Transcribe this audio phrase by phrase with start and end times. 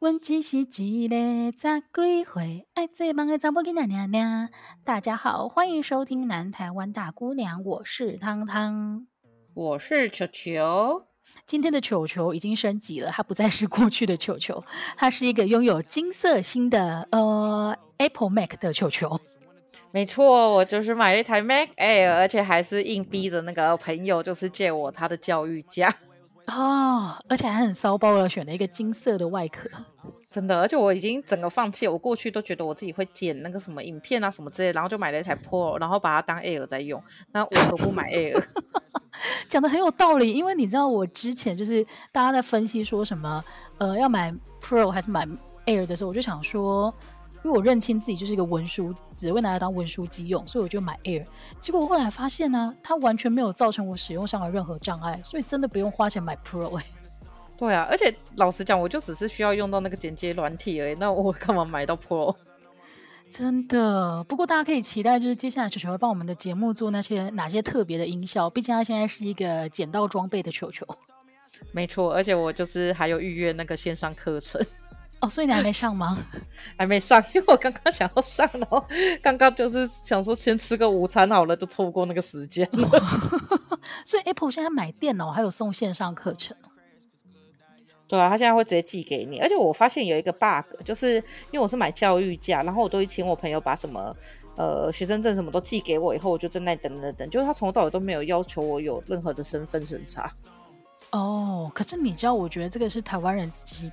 [0.00, 1.16] 我只是一个
[1.52, 4.48] 十几岁爱做梦的查某囡仔娘娘。
[4.82, 9.06] 大家好，欢迎收听南台湾大姑娘，我是汤汤，
[9.52, 11.02] 我是球球。
[11.44, 14.64] 今天的球球已经升级了，它不再是过去的球球，
[14.96, 19.20] 它是一个拥有金色星的呃 Apple Mac 的球球。
[19.90, 25.94] 没错，我就是买了一台 Mac Air，而且还是硬逼着那个朋友，就是借我他的教育架。
[26.50, 29.68] 哦，而且还很骚包的选了一个金色的外壳，
[30.28, 31.92] 真的，而且我已经整个放弃了。
[31.92, 37.02] 我过去都觉得我自己会剪那个什么影片啊什么之类，然后就买了一台 Pro，然后把它当 Air 在用。
[37.32, 38.42] 那我何不买 Air？
[39.48, 43.42] 讲的很有道理，因为你知道我之前就是大家在分析说什么，
[43.78, 45.26] 呃，要买 Pro 还是买
[45.66, 46.92] Air 的时候，我就想说。
[47.42, 51.24] 因为我认清自己就是一个文书，只会拿来当文书机用，所以我就买 Air。
[51.60, 56.90] 结果我后来发现呢、啊，它完全没有造成我使用上的任何障碍，所以真的不用花钱买 Pro 哎、欸。
[57.56, 62.34] 对啊，而且老实讲，我就只是需要用到那个剪接软体而已，那我干嘛买到 Pro？
[63.28, 64.24] 真的。
[64.24, 70.86] 不过大家可以期待，就是接下来球球会帮我们的节目做那些哪些特别的音效，毕竟他现在是一个捡到装备的球球。
[71.72, 74.60] 没错，而且我就是还有预约那个线上课程。
[75.20, 76.16] 哦，所以你还没上吗？
[76.78, 78.82] 还没上，因为我刚刚想要上，然后
[79.22, 82.88] 刚刚就是想说先吃个午餐好了，就错过那个时间了。
[84.04, 86.56] 所以 Apple 现在买电脑还有送线上课程。
[88.08, 89.38] 对啊，他现在会直接寄给你。
[89.38, 94.12] 而且我发现有一个 bug，就是因为我是买教育价，然后我都会请我朋友把什么
[94.56, 100.32] 呃学生证什么都寄给我，以后我就在那等等等，就是他从头到尾都没有要求我有任何的身份审查。
[101.12, 103.92] 哦，可是你知道，我觉得这个是台湾人自己。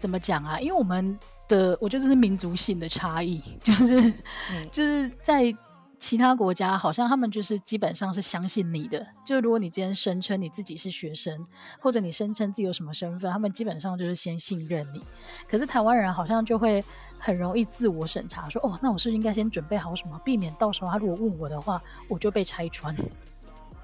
[0.00, 0.58] 怎么讲啊？
[0.58, 5.54] 因为我们的，我觉得这是民族性的差异， 就是、嗯、就是在
[5.98, 9.06] 其他国家，好像他们就是基本上是相信你的。
[9.22, 11.46] 就如果你今天声称你自己是学生，
[11.78, 15.02] 或者你声称自己有什么身份，他们基本上就是先信任你。
[15.46, 16.82] 可是台湾人好像就会
[17.18, 22.96] 很容易自我审查，说哦，那我是不是应该先准备好什么，避免到时候他如果问我的话，我就被拆穿。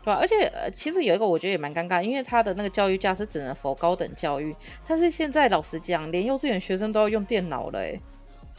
[0.07, 4.55] 对，而且呃，其实有一个我觉得也蛮尴尬，因为他的那个教育价是只能 for 高等教育，
[4.87, 8.01] 但是现在老实讲，连幼稚园学生都要用电脑了，哎。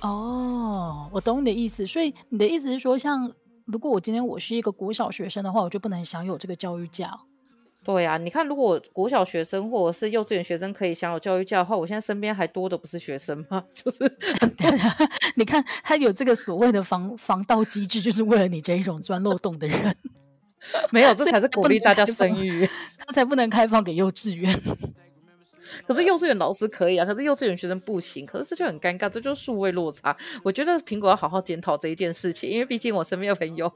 [0.02, 3.32] 哦，我懂你的意思，所以你的意思是说，像
[3.64, 7.18] 如果我今天我是一个国小学生的话，我就不能享有这个教育价？
[7.82, 13.64] 对呀、啊，你看，如果国小学生或者是幼稚园学生可以享有教育价的话，我现在身边还多的不是学生吗？
[13.74, 14.00] 就是
[15.38, 19.96] 你看他有这个所谓的防防盗机制，就是为了你这一种钻漏洞的人。
[20.92, 22.68] 没有，这才是鼓励大家生育，
[22.98, 24.54] 他才不能开放给幼稚园。
[25.86, 28.26] 可是幼稚园老师可以啊，可是幼稚园学生不行。
[28.26, 30.16] 可是这就很尴尬，这就是数位落差。
[30.42, 33.72] 我觉得苹果要好好检讨这一件事情，因为毕竟我身边的朋友，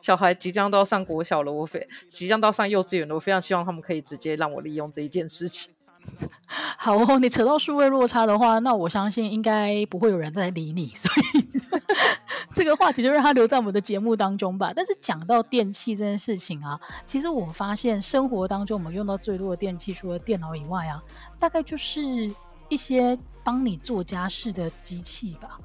[0.00, 5.72] 小孩即将都要上国小了，我非即将都要上幼稚园了，我非常希望他们可以直接让我利用这一件事情。
[6.76, 11.48] 好哦，你扯到数位落差的话，那我相信应该不会有人再理你，所以。
[12.54, 14.72] 这个话题就让它留在我们的节目当中吧。
[14.76, 21.02] 但是讲到电器这件事情啊，其实我发现生活当中我们用到最多的电器，除了电脑以外啊，
[21.38, 22.30] 大概就是
[22.68, 25.58] 一些帮你做家事的机器吧。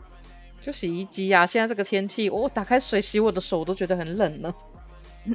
[0.61, 4.53] 就洗衣机啊，现在这个天气，我、哦、打开水洗我的手都觉得很冷呢。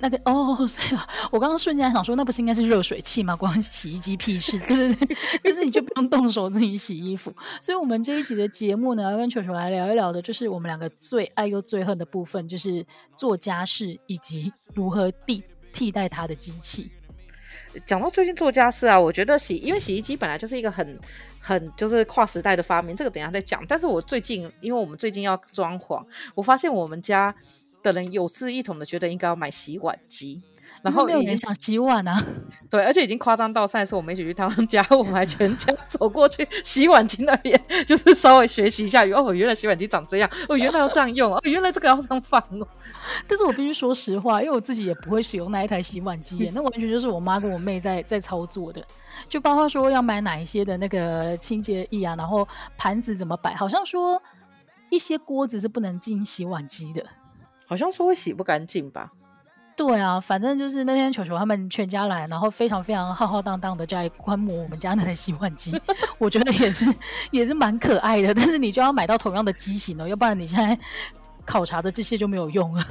[0.00, 3.36] 那个哦， 所以我刚刚瞬间还想说，那不是应该是热水器吗？
[3.36, 7.34] 关洗衣机屁事，对 对对，可是你就不用动手自己洗衣服。
[7.60, 15.42] 所以，我们这一集的节目呢，要跟球球来聊一聊的，就是我们两个最爱又最恨的部分，就是做家事以及如何替
[15.72, 16.91] 替代它的机器。
[17.86, 20.98] 讲到最近做家事啊，我觉得洗，因为洗衣机本来就是一个很
[21.41, 23.64] 很就是跨时代的发明，这个等下再讲。
[23.66, 26.04] 但是我最近，因为我们最近要装潢，
[26.34, 27.34] 我发现我们家。
[27.82, 30.43] 的人有志一同的觉得应该要买洗碗机，
[30.82, 32.22] 然后没有人想洗碗啊。
[32.70, 39.04] 对，而且已经夸张到上一次我们一起去他们家，我们还全家走过去洗碗机那边， 就是稍微学习一下。
[39.06, 42.66] 哦，原来洗碗机长这样，哦，原来要这样用，哦， 原来这个要这样放哦。
[43.26, 48.82] 但是我必须说实话，因为我自己也不会使用那一台洗碗机，那完全就是我妈跟我妹在在操作的。
[49.28, 52.47] 就包括说要买哪一些的那个清洁液啊，然后
[52.78, 54.21] 盘子怎么摆，好像说
[54.91, 57.04] 一些锅子是不能进洗碗机的。
[57.72, 59.10] 好像说会洗不干净吧？
[59.74, 65.72] 对啊，反正就是那天球球他们全家来，然后非常非常浩浩荡荡的在观摩我们家那台洗碗机，
[66.21, 66.84] 我觉得也是
[67.30, 68.34] 也是蛮可爱的。
[68.34, 70.78] 但是你就要买到同样的机型哦，要不然你现在
[71.47, 72.86] 考察的这些就没有用了。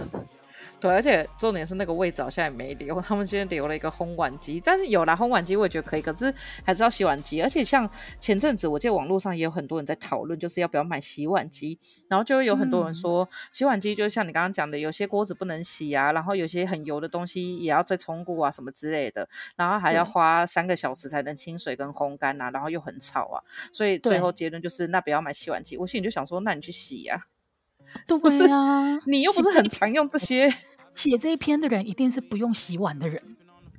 [0.81, 6.33] 对，而且重点是那个味好像也没留，他们今天留了一个烘碗机，但是有啦，烘碗机我也觉得可以，可是
[6.65, 7.39] 还是要洗碗机。
[7.41, 7.87] 而且像
[8.19, 23.37] 前阵子，我记得网络上也有很多人在讨论，就是要不要买洗碗机，然后就会有很多人说，嗯、洗碗机就像你刚刚讲的，有些锅子不能洗啊，然后有些很油的东西也要再冲过啊什么之类的，然后还要花三个小时才能清水跟烘干啊，然后又很吵啊，
[23.71, 25.77] 所以最后结论就是那不要买洗碗机。
[25.77, 28.17] 我心里就想说，那你去洗呀、啊，对
[28.49, 30.51] 啊，你又不是很常用这些。
[30.91, 33.21] 写这一篇的人一定是不用洗碗的人。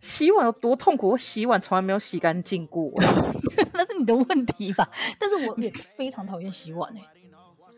[0.00, 1.10] 洗碗有多痛苦？
[1.10, 2.90] 我洗碗从来没有洗干净过，
[3.72, 4.90] 那是你的问题吧？
[5.18, 7.06] 但是我也非常讨厌洗碗诶、欸，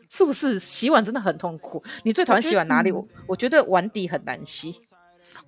[0.09, 0.59] 是不是？
[0.59, 1.83] 洗碗真的很痛苦。
[2.03, 2.91] 你最讨厌洗碗哪里？
[2.91, 4.81] 我、嗯、我觉得碗底很难洗。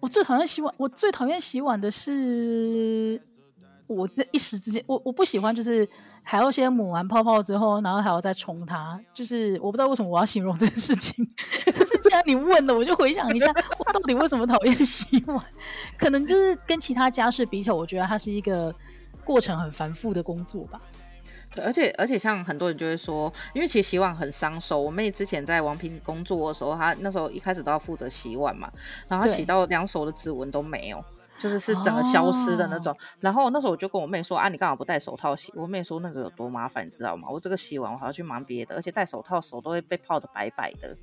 [0.01, 3.19] 我最讨厌洗碗，我最讨厌洗碗的是，
[3.87, 5.89] 我这一时之间，我我不喜欢就是。
[6.29, 11.25] 还要先抹完泡泡之后，然后还要再冲它，就是我不知道为什么我要形容这件事情。
[11.67, 13.47] 但是既然你问了，我就回想一下，
[13.79, 15.41] 我到底为什么讨厌洗碗？
[15.97, 18.75] 可能就是跟其他家事比起来，我觉得它是一个
[19.25, 20.81] 过程很繁复的工作吧。
[21.55, 24.81] 对，而且而且像很多人就会说，因为其实洗碗很伤手。
[24.81, 28.69] 我妹之前在王平工作的时候，她那时候一开始都要负责洗碗嘛，
[29.07, 31.03] 然后她洗到两手的指纹都没有。
[31.39, 35.53] 就是是整个消失的那种，哦、然后那时候我就跟我妹说啊，你干嘛不戴手套洗？
[35.55, 37.29] 我妹说那个有多麻烦，你知道吗？
[37.31, 40.97] 我这个洗完我还要去忙别的，而且戴手套手都会被泡的白白的，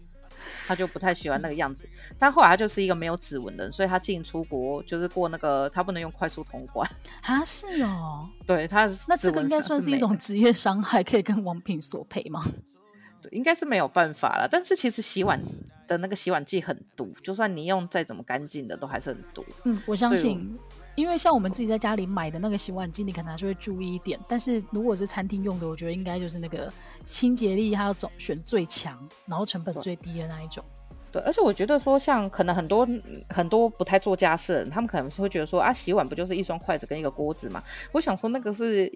[0.68, 1.88] 她就不太喜欢那个样子。
[2.18, 6.89] 但后来她就是一个没有指纹的人，所以她进出国就是过那个她不能用快速通关
[7.24, 12.44] 啊，是哦，对，她那这个应该算是一种职业伤害，可以跟王品索赔吗？
[13.31, 15.41] 应该是没有办法了，但是其实洗碗
[15.88, 19.45] 的那个洗碗剂很毒，就算你用再怎么干净的，都还是很毒。
[19.65, 20.56] 嗯，我相信，
[20.95, 24.19] 因为像我们自己在家里买的那个洗碗机，你可能还是会注意一点。
[24.27, 26.71] 但是如果是餐厅用的，我觉得应该就是那个
[27.03, 30.63] 清洁力，它要总选最强，然后成本最低的那一种。
[31.12, 32.88] 对，而且我觉得说，像可能很多
[33.30, 37.63] 很多不太做家事的人，他们可能会觉得说啊，洗碗不就是一双筷子跟一个锅子嘛？
[37.91, 38.91] 我想说那个是。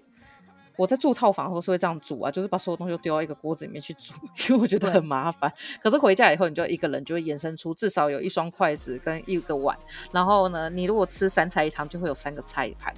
[0.78, 4.14] 我在住套房的时候是会这样煮啊，就是把所有东西都丢到一个锅子里面去煮，
[4.48, 5.52] 因为我觉得很麻烦。
[5.82, 9.76] 可是回家以后，你就一个人就会衍生出至少有一双筷子跟一个碗。
[10.12, 12.94] 然后呢，你如果吃三菜一汤，就会有三个菜盘，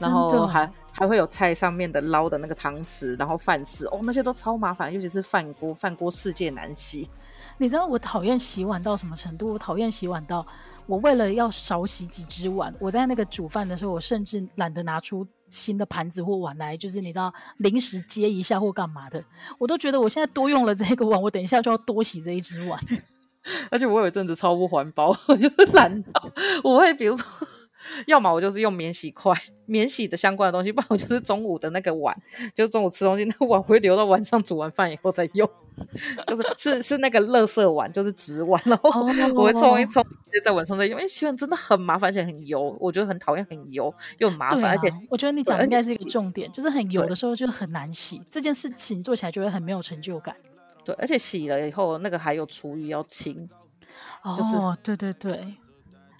[0.00, 7.08] 然后还还会有菜上面的捞的那个汤匙，然后饭匙哦，那些都超麻烦，尤其是饭锅，饭锅世界难洗。
[7.58, 9.52] 你知道我讨厌洗碗到什么程度？
[9.52, 10.46] 我讨厌洗碗到
[10.86, 15.26] 我为了要少洗几只碗，我在那个煮饭的时候，我甚至懒得拿出。
[15.48, 19.24] 新的盘子或碗来，就是你知道临时接一下或干嘛的，
[19.58, 22.78] 我都觉得我现在多用了这个碗，我等一下就要多洗这一只碗。
[23.70, 26.28] 而且我有一阵子超不环保， 我就懒到
[26.64, 27.24] 我会比如说。
[28.06, 29.32] 要么我就是用免洗筷，
[29.66, 32.16] 免洗的相关的东西，不然我就是中午的那个碗，
[32.54, 35.48] 就是中午吃东西那个碗会留到晚上煮完饭以后再用，
[36.26, 38.90] 就是是是那个垃圾碗，就是纸碗，然后
[39.34, 40.98] 我会冲一冲，就在晚上再用。
[40.98, 50.34] 因为洗碗真的很麻烦，而且很油，我觉得很讨厌，很油又很麻烦，啊、而且我觉得你讲的应该是一个重点，就是很油的时候就很难洗，这件事情做起来就会很没有成就感。
[50.84, 53.48] 对，而且洗了以后那个还有厨余要清，
[54.36, 55.56] 就是、哦，对对对。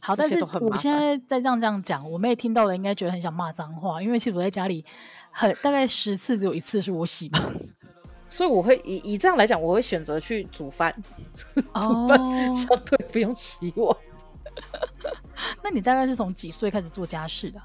[0.07, 4.85] 好，但是我现在在这样这样讲，我妹听到了应该觉得很想骂脏话，因为其实我在家里
[5.33, 7.43] 很大概十次只有一次是我洗吧，
[8.31, 10.95] 所以我会以以这样来讲，我会选择去煮饭，
[11.73, 13.97] 哦、 煮饭相对不用洗碗。
[15.65, 17.61] 那你大概是从几岁开始做家事的？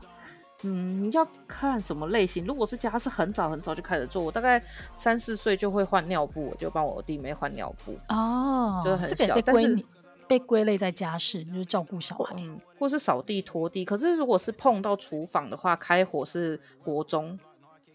[0.64, 2.44] 嗯，要看什么类型。
[2.48, 4.60] 如果是家事，很早很早就开始做，我大概
[4.96, 7.96] 三四岁就会换尿布，我就帮我弟妹换尿布。
[8.10, 9.86] 哦，就是很小，这个、但是。
[10.32, 13.84] 被归类在家事，就是照顾小孩，嗯，或是扫地拖地。
[13.84, 17.38] 可是如果是碰到厨房的话，开火是国中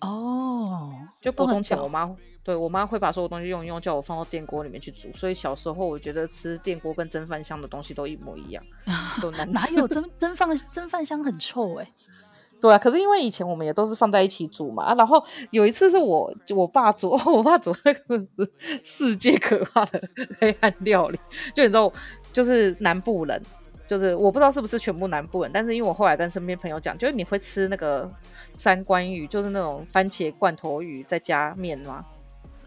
[0.02, 5.08] 哦，就国中前，我妈对我妈会把所有东西用一用，叫我放到电锅里面去煮。
[5.14, 8.62] 所以小时候我觉得吃电锅跟蒸饭箱的东西都一模一样，
[9.22, 9.72] 都难吃。
[9.74, 11.92] 哪有蒸蒸饭蒸饭箱很臭哎、欸？
[12.60, 18.26] 对啊，可是因为以前我们也都是放在一起煮嘛，啊、然后有一次是我我爸煮， 我爸煮那个
[18.84, 20.02] 世界可怕的
[20.38, 21.18] 黑暗料理，
[21.54, 21.90] 就你知道。
[22.36, 23.42] 就是南部人，
[23.86, 28.06] 就是我不知道是不是全部南部人，但是因为我后来跟身边朋友讲，就是你会吃那个
[28.52, 32.04] 三关鱼，就是那种番茄罐头鱼再加面吗？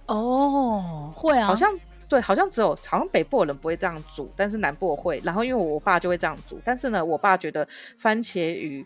[0.08, 1.72] 哦，会啊，好像
[2.08, 5.22] 对，好像只有好像北部的人不会这样煮，但是南部会。
[5.24, 7.68] 然后因为我爸就会这样煮，但是呢，我爸觉得
[8.00, 8.84] 番茄鱼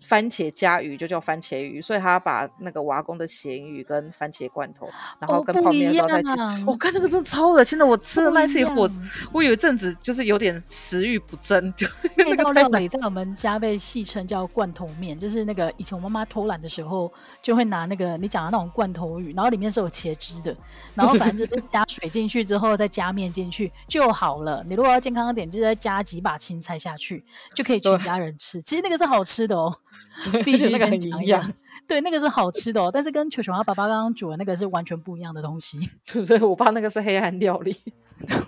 [0.00, 4.88] 番茄加鱼就叫番茄鱼，所以他把那个瓦工的咸鱼跟番茄罐头，
[5.18, 6.30] 然后跟泡面包在一起。
[6.66, 8.90] 我看、哦、那个真的超恶心的，我吃了那一次以后，我
[9.32, 11.72] 我有一阵子就是有点食欲不振。
[11.74, 20.56] 就 那道料理在我们家被戏称叫罐头面，就是那个以前我妈妈偷懒的时候就会拿那个你讲的那种罐头鱼，然后里面是有茄汁的，
[20.94, 24.64] 然后反正就是加水进去之后再加面进去就好了。
[24.66, 28.60] 你如果要健康一点，就再加几把青菜下去，就可以全家人吃。
[28.60, 29.76] 其实那个是好吃的哦。
[30.44, 31.50] 必须先讲一下，
[31.86, 35.78] 对，那个是好吃的哦，但是跟球球他爸爸刚刚煮的那个是完全不一样的东西。
[36.06, 36.40] 对 不对？
[36.40, 37.76] 我爸那个是黑暗料理，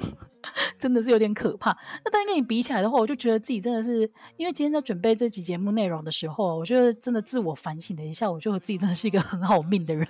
[0.78, 1.70] 真的是有点可怕。
[2.04, 4.00] 那但跟你比起来的话，我就觉得自己真的是，
[4.36, 10.06] 因为今天在准备这期节目内容的时候，我觉得真的自我反省了一下，我觉得我自己真的是一个很好命的人。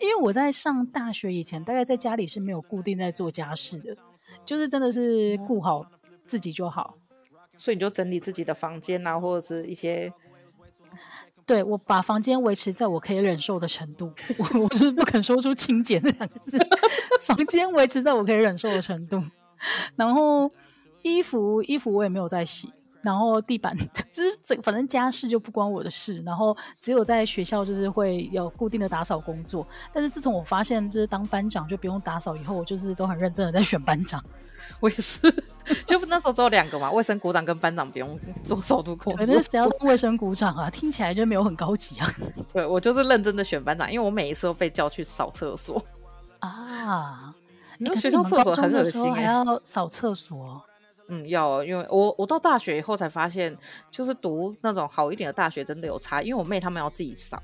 [0.00, 3.96] 因为我在上大学以前，大概在家里是没有固定在做家事的，
[4.44, 5.84] 就是真的是顾好
[6.26, 6.94] 自己就好。
[7.58, 10.12] 所以你就整理自己的房间啊，或者是一些。
[11.46, 16.58] 对，我把房间维持在我可以忍受的程度，我我是不肯说出清洁这两个字。
[17.22, 19.22] 房间维持在我可以忍受的程度，
[19.94, 20.50] 然后
[21.02, 23.76] 衣服衣服我也没有在洗，然后地板
[24.10, 29.64] 就是整反正家事就不关我的事，然后只有在学校就是会有固定的打扫工作。
[29.92, 34.20] 但是自从我发现就是当班长就不用打扫以后，我就是都很认真的在选班长。
[34.80, 35.20] 我也是，
[35.86, 39.18] 就那时候只有两个嘛，卫生股长跟班长不用做首都工作。
[39.18, 40.70] 可是谁要当卫生股长啊？
[40.70, 42.08] 听起来就没有很高级啊。
[42.52, 45.82] 对，我就是认真的选班长，因为我每一次都被叫去扫厕所
[46.40, 47.34] 啊。
[47.78, 50.62] 你们学校厕所很恶心，还要扫厕所？
[51.08, 53.56] 嗯，要，因为我我到大学以后才发现，
[53.90, 57.40] 就是读那种好一点的大学真的有差，因为我妹他们要自己扫。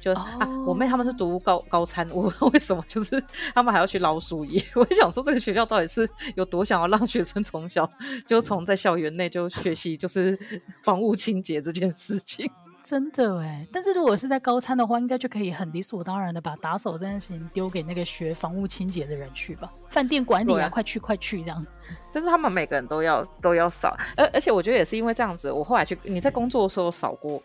[0.00, 0.18] 就、oh.
[0.40, 3.22] 啊，我妹他们是读高高餐，我为什么就是
[3.54, 4.64] 他们还要去捞树叶？
[4.74, 7.88] 我就想说，这个学校到底是有多想要让学生从小
[8.26, 10.38] 就从在校园内就学习就是
[10.82, 12.50] 房屋清洁这件事情？
[12.82, 19.70] 真的哎，但是如果是在高餐的话，应该就可以很理所当然的把打扫这件事情丢给那个学房屋清洁的人去吧？
[19.90, 21.66] 饭店管理啊，啊快去快去这样。
[22.10, 27.40] 但是他们每个人都要都要扫，而而且我觉得也是因为这样子，我后来去你在工作的时候扫过。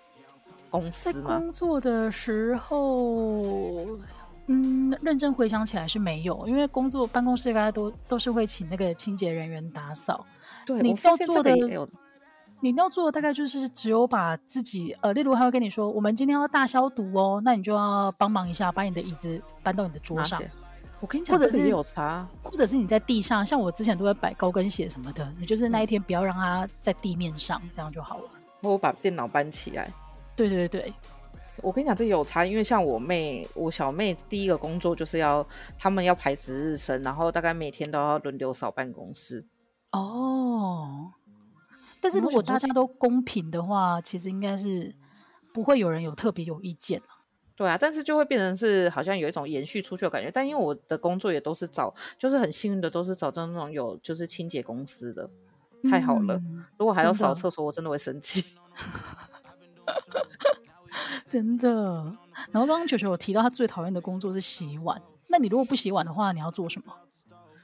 [0.89, 3.86] 在工作的时候，
[4.48, 10.25] 嗯，认真回想起来是没有，因为工作办公室大家都都是会请那个清洁人员打扫。
[10.65, 11.55] 对，你要做的，
[12.62, 20.41] 你要做的大概就是只有把自己，呃，例如他会跟你说，我们今天要大消毒哦，那你就要帮忙一下，把你的椅子搬到你的桌上。
[21.01, 28.24] 我跟你讲，或者是有差，或者是你在地上，像我之前都会摆高跟鞋什么的，你就是那一天不要让它在地面上，这样就好了。
[28.62, 29.91] 我把电脑搬起来。
[30.36, 30.94] 对对对，
[31.63, 35.46] 我跟你讲，这有差，因为像我妹，我小妹第一个工作就是要
[35.77, 39.46] 他们要排值日生，然后大概每天都要轮流扫办公室。
[39.92, 41.13] 哦，
[42.01, 44.94] 但是如果大家都公平的话，其实应该是
[45.54, 47.01] 不会有人有特别有意见。
[47.56, 50.30] 对啊，但是就会变成是好像有一种延续出去的感觉。
[50.30, 55.30] 但因为我的工作也都是找，就是很幸运的都是找这种有就是清洁公司的，
[55.89, 56.36] 太好了。
[56.36, 58.44] 嗯，如果还要扫厕所，我真的会生气。
[61.27, 61.70] 真的，
[62.51, 65.01] 然后刚刚球球有提到他最讨厌的工作是洗碗。
[65.27, 66.94] 那你如果不洗碗的话，你要做什么？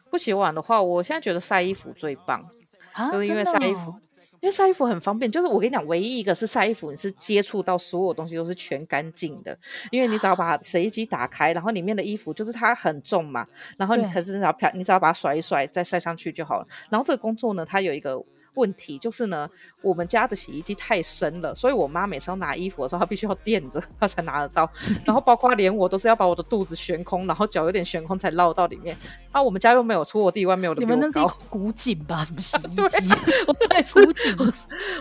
[0.09, 2.45] 不洗碗的话，我现在觉得晒衣服最棒，
[2.91, 3.95] 啊、就是因为晒衣服，
[4.41, 5.31] 因为晒衣服很方便。
[5.31, 9.57] 就是我跟你讲，唯一一个是晒衣服，你是接触到所有东西都是全干净的，
[9.91, 13.47] 因为你只要把洗衣机打开，然后里面的衣服就是它很重嘛，
[13.77, 16.67] 然后你可是只要漂，你只要把它甩一甩，再晒上去就好了。
[16.89, 18.21] 然后这个工作呢，它有一个。
[18.55, 19.49] 问题就是呢，
[19.81, 24.69] 我们家的洗衣机太深了，所以我妈每次要拿衣服的时候，她必须要垫着，她才拿得到。
[25.05, 28.97] 然后包括连我都是要把我的肚子悬空，然后脚有点悬空才捞到里面。
[29.31, 30.81] 啊，我们家又没有拖地，外面有的。
[30.81, 32.23] 你们那是古井吧？
[32.23, 33.13] 什么洗衣 机？
[33.47, 34.35] 我在古井。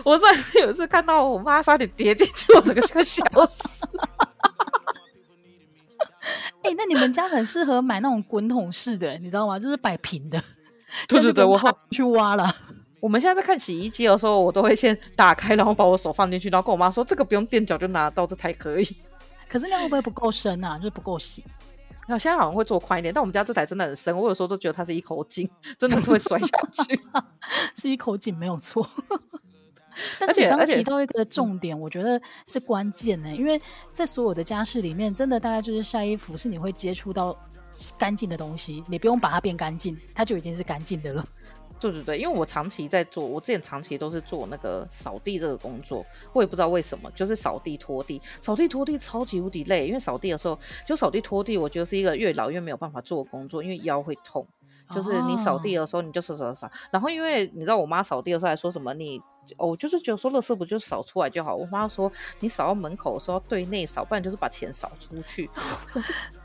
[0.05, 3.87] 我上次有一次看到我妈差点跌进去，我整个就笑死。
[6.63, 9.59] 哎、欸，那你们家很适合买那种滚筒式的，你知道吗？
[9.59, 10.41] 就是摆平的。
[11.07, 12.55] 对对对，我好去挖了。
[13.01, 18.87] 我们现在在看洗衣机的时候，我都会先打开，然后把我手放进去，然后跟我妈说：“这个不用垫脚就拿到，这台可以。”
[19.49, 20.77] 可是那会不会不够深啊？
[20.77, 21.43] 就是不够洗。
[22.07, 26.99] 那现在好像会做宽一点，但我们家这台真的很深，我有时候都觉得它是一口井，真的是会摔下去。
[27.75, 28.87] 是一口井没有错。
[30.19, 33.61] 但是你刚刚提到一个重点，我觉得是关键呢，因为
[33.93, 37.35] 在所有的家事里面，真的大概就是晒衣服是你会接触到
[37.97, 41.25] 干净的东西，你不用把它变干净，它就已经是干净的了。
[41.81, 54.47] 对对对，因为我长期在做，我之前长期都是做那个扫地这个工作，我也不知道为什么，就是扫地拖地，扫地拖地超级无敌累，因为扫地的时候就扫地拖地，我觉得是一个越老越没有办法做的工作，因为腰会痛，
[54.93, 56.71] 就是你扫地的时候你就扫扫扫。
[56.91, 59.19] 然后因为你知道我妈扫地的时候还说什么你。
[59.57, 61.55] 哦，就是觉得说，垃圾不就扫出来就好？
[61.55, 62.09] 我妈说，
[62.41, 65.49] 你扫到门口的时候对内扫，不然就是把钱扫出去。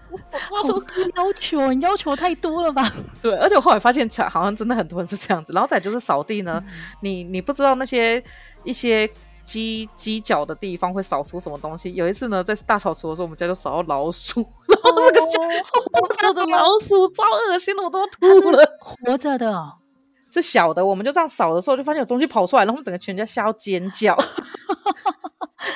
[0.51, 0.83] 我妈说
[1.17, 2.83] 要求，你要求太多了吧？
[3.23, 5.53] 对，而且我后来发现，好像真的很多人是这样子。
[5.53, 8.23] 然后再就是扫地呢，嗯、你你不知道那些
[8.65, 9.07] 一些
[9.45, 11.95] 犄犄角的地方会扫出什么东西。
[11.95, 15.27] 有一次呢，在大扫除的时候，我们家就扫到老鼠， 然后这个
[15.63, 15.81] 臭
[16.19, 19.73] 臭的老鼠，超恶心的，我都要吐了，活着的。
[20.29, 24.17] 是小的，我们就这样扫的时候，就发现有东西跑出来，然后我们整个全家吓到尖叫。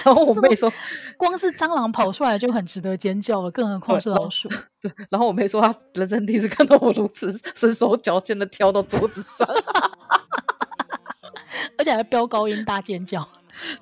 [0.05, 0.73] 然后我妹说，
[1.17, 4.49] 光是蟑螂跑出来就很值得尖叫了，更何况是老鼠。
[4.81, 9.47] 对，然后我妹说，她人生第一次看到我如此身手矫健的跳到桌子上，
[11.79, 13.27] 而且还飙高音大尖叫。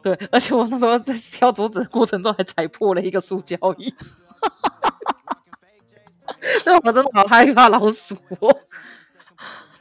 [0.03, 3.95] 对，而且我那时候在跳桌子的过程中还踩破了一个塑胶椅。
[6.67, 8.57] 那我真的好害怕老鼠哦。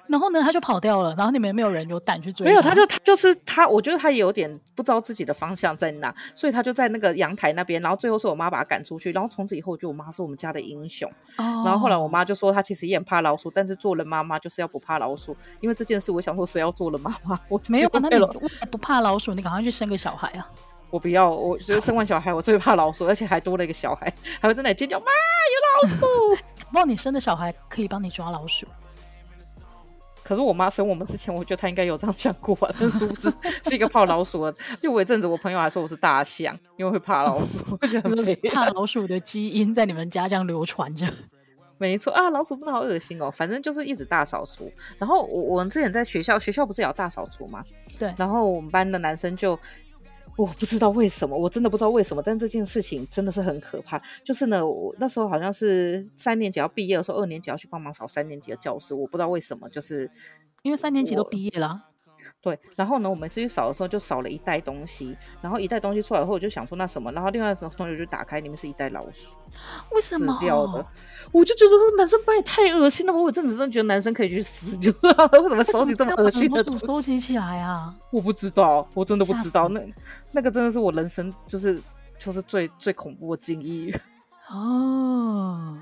[0.09, 1.13] 然后呢，他就跑掉了。
[1.15, 2.45] 然后你们没有人有胆去追？
[2.45, 7.81] 没有，他就他就是他，我觉得他也有点不知道自己的方向在哪，所以他就在那个阳台那边。
[7.81, 9.11] 然后最后是我妈把他赶出去。
[9.11, 11.09] 然后从此以后，就我妈是我们家的英雄。
[11.37, 11.63] 哦。
[11.65, 15.35] 然后后来我妈就说，她其实也很怕老鼠，但是做了妈妈就是要不怕老鼠。
[15.59, 17.39] 因为这件事，我想说，谁要做了妈妈？
[17.49, 18.25] 我没有啊，那你
[18.71, 20.49] 不怕老鼠，你赶快去生个小孩啊！
[20.89, 26.05] 我不要，我觉得生完小孩，我最怕老鼠，而且还多了一个小孩，还会在那里尖叫，妈，有老鼠！
[26.71, 28.65] 不你生的小孩可以帮你抓老鼠。
[30.27, 32.69] 可是我妈生我们之前，我觉得她应该有这样想过吧？
[32.77, 34.53] 但殊不知是一个怕老鼠的。
[34.81, 37.57] 就我一阵子，我朋友还说我是大象，因为会怕老鼠。
[37.79, 41.07] 我觉得很怕老鼠的基因在你们家这样流传着。
[41.77, 43.31] 没错啊，老鼠真的好恶心哦。
[43.31, 44.69] 反正就是一直大扫除。
[44.97, 47.63] 然后我我们之前在学校，学校不是也要大扫除吗？
[47.97, 48.13] 对。
[48.17, 49.57] 然后我们班的男生就。
[50.37, 54.01] 我不知道为什么，我真的不知道为什么，但这件事情真的是很可怕。
[54.23, 58.93] 就是呢，我那时候好像是三年级要毕业的时候，二年级要去帮忙扫三年级的教室。
[58.93, 60.09] 我不知道为什么，就是
[60.61, 61.85] 因为三年级都毕业了。
[62.41, 69.35] 对，然后呢，我每次去扫的时候就扫了一袋东西，然后一袋东西出来后，我就想说那什么，然后另外一个同学就打开，里面是一袋老鼠。
[69.91, 70.33] 为什么？
[70.33, 70.85] 死掉的。
[71.31, 73.13] 我就觉得说男生班也太恶心了。
[73.13, 76.85] 我有阵子真的觉得男生可以去死，就为什么收集这么恶心的东西？
[76.85, 77.93] 收集起来啊！
[78.11, 79.67] 我不知道，我真的不知道。
[79.69, 79.81] 那
[80.31, 81.81] 那个真的是我人生就是
[82.17, 83.93] 就是最最恐怖的经历。
[84.49, 85.77] 哦，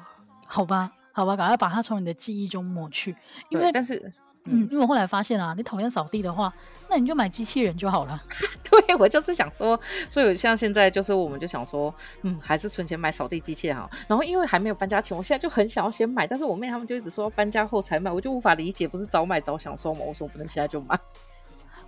[0.47, 3.15] 好吧，好吧，赶快把它从你的记忆中抹去。
[3.49, 4.11] 因为但是。
[4.45, 6.53] 嗯，因为我后来发现啊，你讨厌扫地的话，
[6.87, 8.21] 那你就买机器人就好了。
[8.69, 13.89] 对，我就是想说，所以像现在就是，我们就想说，嗯，还是存钱买扫地机器人好。
[14.07, 20.01] 然后因为还没有搬家前，我现在就很想要先买，但是我妹他们就一直说搬家后才买，我就无法理解，不是早买早享受吗？
[20.07, 20.95] 我说我不能现在就买。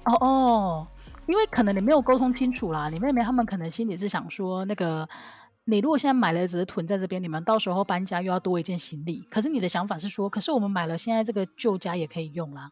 [0.05, 0.87] 哦哦，
[1.27, 5.07] 因为可能你没有沟通清楚啦，你妹妹他们可能心里是想说那个。
[5.69, 9.21] 你如果现在买了，只是囤在这边，你们到时候搬家又要多一件行李。
[9.29, 12.69] 可是你的想法是说，可是我们买了，现在这个旧家也可以用啦。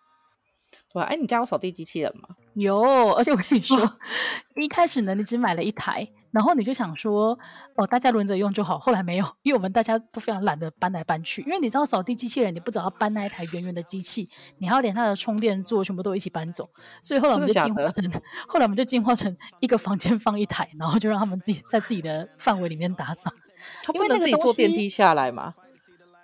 [0.96, 2.30] 对，哎，你家有扫地机器人吗？
[2.54, 2.82] 有，
[3.16, 3.78] 而且我跟你说，
[4.56, 6.08] 一开始呢，你只买了一台。
[6.32, 7.38] 然后你就想说，
[7.76, 8.78] 哦，大家轮着用就好。
[8.78, 11.42] 后来没有，因为我们大家都非常懒得搬来搬去。
[11.44, 16.70] 因为你知道，扫地机器人你不只要搬那一台圆圆的机器，你还要连它的充电座全部都一起搬走。
[17.02, 18.12] 所以后来我们就进化成，
[18.48, 23.32] 后来我们就进化成一个房间放一台，然后就让他们自己在自己的范围里面打扫。
[23.84, 25.54] 他不能自己坐电梯下来吗？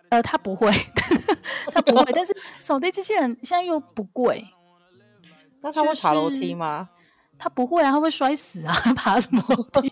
[0.10, 0.70] 呃，他不会，
[1.72, 2.12] 他不会。
[2.12, 4.46] 但是扫地机器人现在又不贵，
[5.62, 6.90] 那他会爬楼梯吗？
[6.92, 7.02] 就是
[7.38, 8.74] 他不会啊，他会摔死啊！
[8.96, 9.92] 爬什么楼梯？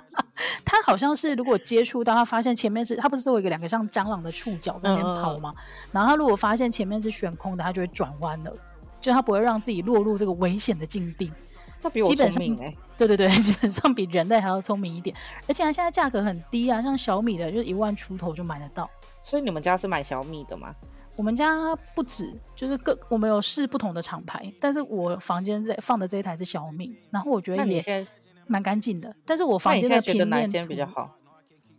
[0.64, 5.52] 他好像是如果接触到，他发现前面是，他不是都有一个两个像蟑螂的触角在那边跑吗？
[5.56, 8.52] 嗯、然后他如果发现前面是悬空的，他就会转弯了，
[9.00, 11.32] 就他不会让自己落入这个危险的境地。
[11.80, 12.78] 他比我聪明哎、欸！
[12.96, 15.16] 对对对， 基本上比人类还要聪明一点，
[15.48, 18.88] 而且他现在价格很低啊，像小米的就一万出头就买得到。
[19.24, 20.74] 所以你们家是买小米的吗？
[21.16, 28.06] 我们家不止，就是各我们有试不同的厂牌，但是我房间这放的这一台是小米，然后我觉得也
[28.46, 29.14] 蛮干净的。
[29.26, 31.16] 但是我房间的平面哪一间比较好？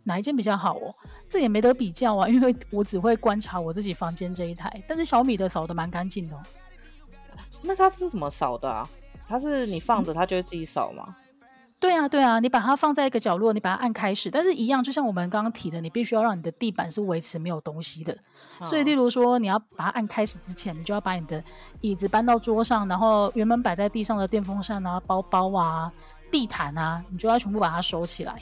[0.04, 0.94] 哪一间比较好哦？
[1.28, 6.40] 这也没得比较啊，因为我只会观察我自己房间这一台，但是小米的扫的蛮干净的。
[7.62, 8.88] 那它是怎么扫的啊？
[9.26, 11.16] 它是你放着它就会自己扫吗？
[11.84, 18.16] 对啊，对啊，你把它放在一个角落，你把它按开始，但是一样，就像我们刚刚提的，你必须要让你的地板是维持没有东西的。
[18.58, 21.44] 哦、所以，例如说，你要把它按开始之前，你就要把你的
[21.82, 25.92] 椅子搬到桌上，然后原本摆在地上的电风扇啊、包包啊、
[26.30, 28.40] 地毯啊，你就要全部把它收起来。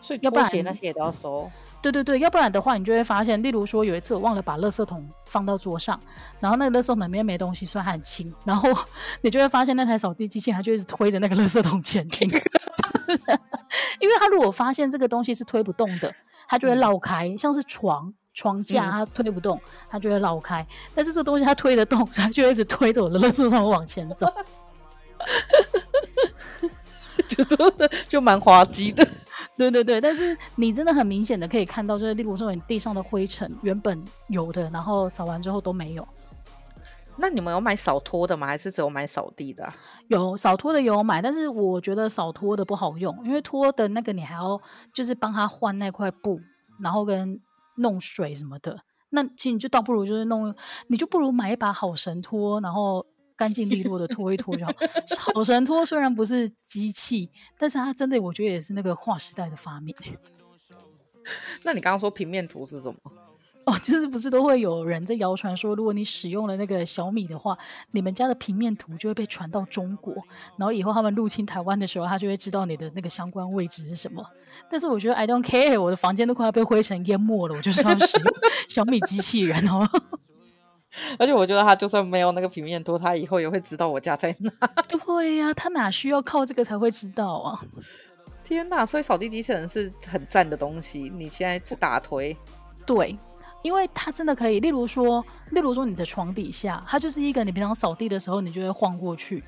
[0.00, 1.48] 所以，要不然那些也都要收。
[1.82, 6.00] 对对对，要不然的话，你就会发现，例如说有一次我忘了把垃圾桶放到桌上，
[6.40, 8.68] 然后那个垃圾桶里面没东西，虽然它很轻，然后
[9.20, 12.28] 你就会发现那台扫地机器它就一直推着那个垃圾桶前进，
[14.00, 16.12] 因为它如果发现这个东西是推不动的，
[16.48, 20.66] 它就会绕开，嗯、像是床床架它推不动，它就会绕开。
[20.94, 24.26] 但是这东西它推得动，所以它就一直推着我的垃圾桶往前走。
[27.28, 27.44] 就
[28.08, 29.06] 就蛮滑稽的。
[29.56, 36.06] 对对对，但是你真的很明显的可以看到，就是例如说你地上的灰尘原本有的，然后扫完之后都没有。
[37.18, 38.46] 那你们有买扫拖的吗？
[38.46, 39.74] 还是只有买扫地的啊？
[40.08, 44.60] 有扫拖的有买，但是我觉得扫拖的不好用，因为拖的那个你还要
[44.92, 46.38] 就是帮他换那块布，
[46.78, 47.40] 然后跟
[47.76, 48.78] 弄水什么的。
[49.08, 50.54] 那其实你就倒不如就是弄，
[50.88, 54.72] 你就不如买一把好神拖，然后干净利落的拖一拖就好。
[55.34, 59.94] 好神拖虽然不是机器，但是它真的我觉得也是那个划时代的发明。
[61.64, 62.98] 那你刚刚说平面图是什么？
[63.64, 67.58] 哦，就是不是都会有人在谣传说，如果你使用了那个小米的话，
[67.90, 70.14] 你们家的平面图就会被传到中国，
[70.56, 74.24] 然后以后他们入侵台湾的时候，他就会知道你的那个相关位置是什么。
[74.70, 78.32] 但是我觉得 I don't care，我的房间都快要被灰尘淹没了，我就是要使用
[78.68, 79.84] 小米机器人哦。
[81.18, 84.50] 而且我觉得他就算没有那个平面图，他以后也会知道我家在哪。
[84.88, 87.60] 对呀、啊，他哪需要靠这个才会知道啊？
[88.44, 88.86] 天哪！
[88.86, 92.36] 所以扫地机器人是很赞的东西，你现在是打推？
[92.84, 93.18] 对。
[93.62, 99.42] 因为它真的可以，例如说，例如说你的床底下，它就是一个你平常扫地的时候你就会晃过去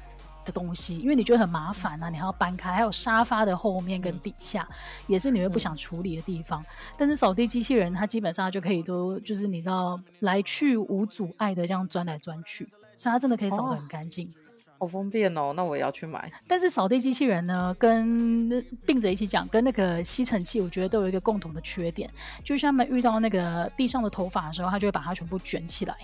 [0.49, 2.73] 的东西，因为你觉得很麻烦啊，你还要搬开。
[2.73, 4.75] 还有沙发的后面跟底下，嗯、
[5.07, 6.61] 也是你会不想处理的地方。
[6.63, 14.27] 嗯、但是扫地机器人它基本上就可以都就是你知道来去无阻碍的这样钻来钻去，所以它真的可以扫得很干净。
[14.29, 14.47] 哦
[14.81, 16.31] 好方便哦，那我也要去买。
[16.47, 18.49] 但是扫地机器人呢，跟
[18.87, 22.09] 并着一起讲，跟那个吸尘器，我觉得都有一个共同的缺点，
[22.45, 25.97] 就是他们遇到那个地上的头发的时候，它就会把它全部卷起来，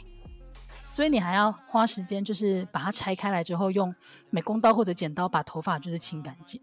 [0.94, 3.92] 所以你还要花时间，就是把它拆开来之后，用
[4.30, 6.60] 美工刀或者剪刀把头发就是清干净。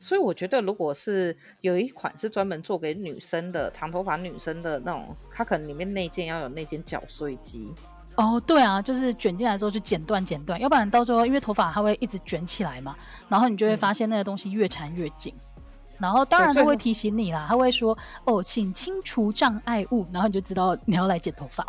[0.00, 7.70] 所以我觉得，如果是有一款是专门做给女生的长头发女生的那种，它可能里面内件要有内件搅碎机。
[8.16, 12.96] 哦，对啊，就是卷进来之后就剪断剪断，要不然到时候因为头发它会一直卷起来嘛，
[13.28, 15.52] 然后你就会发现那个东西越缠越紧，嗯、
[15.98, 21.62] 然后当然他会提醒你啦，他会说哦，请清除障碍物，然后你就知道你要来剪头发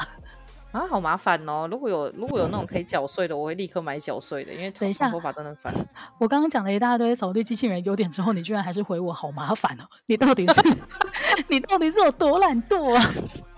[0.71, 1.67] 啊，好麻烦哦。
[1.71, 5.73] 如果有如果有那种可以搅碎的，我会立刻买搅碎的，因为等一下头发真的烦。
[6.19, 10.61] 我刚刚讲了一大堆扫地机器人优点之后，你居然还是回我好麻烦哦，你到底是
[11.47, 13.11] 你到底是有多懒惰啊？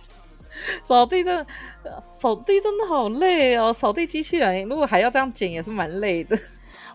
[0.84, 1.36] 扫地真
[1.84, 3.72] 的，扫地真的好累哦！
[3.72, 6.38] 扫地机器人如果还要这样剪，也是蛮累的。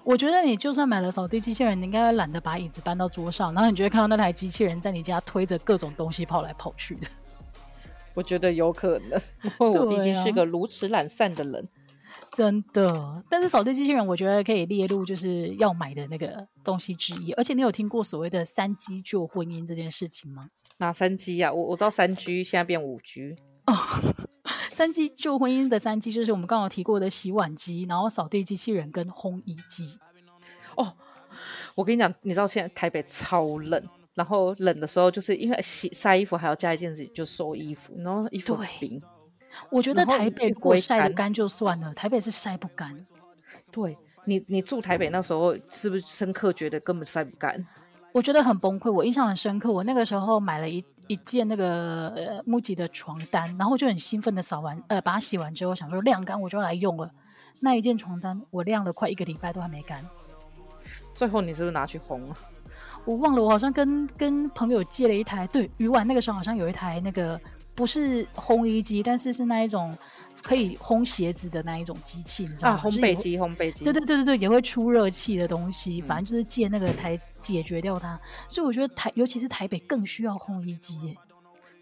[0.04, 7.06] 我觉得你就算买了扫地机器人，你应该会懒得把椅子搬到桌上，然后你就会看到那台机器人在你家推着各种东西跑来跑去的。
[8.14, 11.68] 我觉得有可能， 因为我毕竟是个如此懒散的人，
[12.32, 13.22] 真的。
[13.28, 17.32] 但是扫地机器人，我觉得可以列入就是要买的那个东西之一。
[17.32, 20.48] 而且你有听过所谓的三 G 救婚姻这件事情吗？
[20.78, 21.52] 哪三 G 呀？
[21.52, 23.36] 我我知道三 G 现在变五 G。
[23.66, 23.74] 哦，
[24.68, 29.98] 三机救婚姻的三机就是我们刚刚提过的洗碗机，然后扫地机器人跟烘衣机。
[30.76, 30.94] 哦，
[31.74, 39.02] 我跟你讲，你知道现在台北超冷，然后冷的时候就是因为洗晒衣服还要加一件事情，就收衣服，然后衣服很冰。
[39.70, 43.04] 我觉得台北如果晒得干就算了，台北是晒不干。
[43.70, 47.66] 对你，你住台北那时候是不是深刻觉得根本晒不干？
[48.12, 49.70] 我觉得很崩溃，我印象很深刻。
[49.70, 57.10] 我那个时候买了一一件那个呃木吉的床单，然后就很兴奋的扫完呃把它洗完之后，想说晾干我就来用了。
[57.60, 60.04] 那一件床单我晾了快一个礼拜都还没干。
[61.14, 62.36] 最后你是不是拿去烘了？
[63.04, 67.40] 我忘了，我好像跟跟朋友借了一台，对，鱼丸那个时候好像有一台那个
[67.74, 69.96] 不是烘衣机，但是是那一种。
[70.42, 72.74] 可以烘鞋子的那一种机器，你知道吗？
[72.74, 73.82] 啊，烘焙机，烘焙机。
[73.82, 78.12] 对对对对对，也会出热气的东西，反正就是借那个才解决掉它。
[78.14, 81.16] 嗯、所以我觉得台，尤其是台北更需要烘衣机。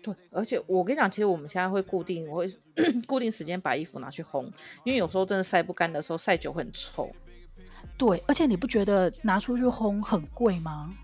[0.01, 2.47] 对，而且我跟你讲，其实我们现在会固定，我会
[3.05, 4.45] 固定时间把衣服拿去烘，
[4.85, 7.11] 因为有时候真的晒不干的时候，晒久会很臭。
[7.99, 10.95] 对，而且你不觉得拿出去烘很贵吗？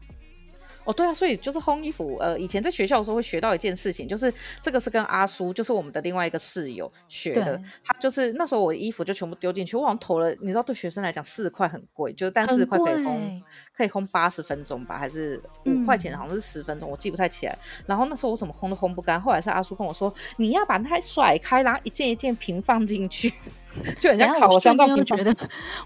[0.88, 2.16] 哦，对啊，所以就是烘衣服。
[2.18, 7.60] 呃，以前在学校的时候会学到一件事情，就是这个是跟阿苏，就是我们的另外一个室友学的。
[7.84, 13.42] 他就是那时候我的衣服就全部丢进去，我好像投了，你知道，对学生来讲四块很贵，就是但四块可以烘，
[13.78, 17.56] 可以烘八十分钟吧，还是五块钱，好像是十分钟，嗯、我记不太起来。
[17.86, 23.32] 然后那时候我怎么烘都烘不干，后来是阿叔跟我说，你要把它甩开，然后一件一件平放进去。
[24.00, 25.32] 就人家 瞬间又觉得，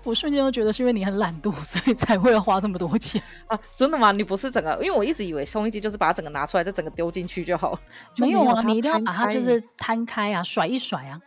[0.04, 3.58] 我瞬间就觉得是因为你很懒惰， 所以才会花这么多钱啊！
[3.76, 4.10] 真的吗？
[4.12, 4.72] 你不是整个？
[4.82, 7.78] 因为我一直以为烘衣机就是把它整个拿出来，再整个丢进去就好。
[8.16, 11.20] 没有啊，你一定要把它就是摊开啊，甩一甩啊。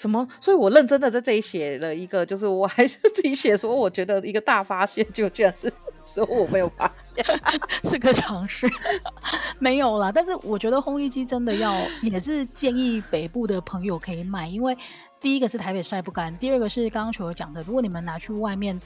[0.00, 0.26] 什么？
[0.40, 5.70] 所以我认真的在这里写了一个，就是我还是自己写说，我觉得一个大发现，就居然是
[6.06, 7.24] 说我没有发现，
[7.84, 8.66] 是个尝试，
[9.60, 10.10] 没有啦。
[10.10, 14.74] 但是我觉得烘衣机真的要，也是建议北部的朋友可以买，因为
[15.20, 18.80] 第一个是台北晒不干，第二个是刚刚球友讲的，如果你们拿去外面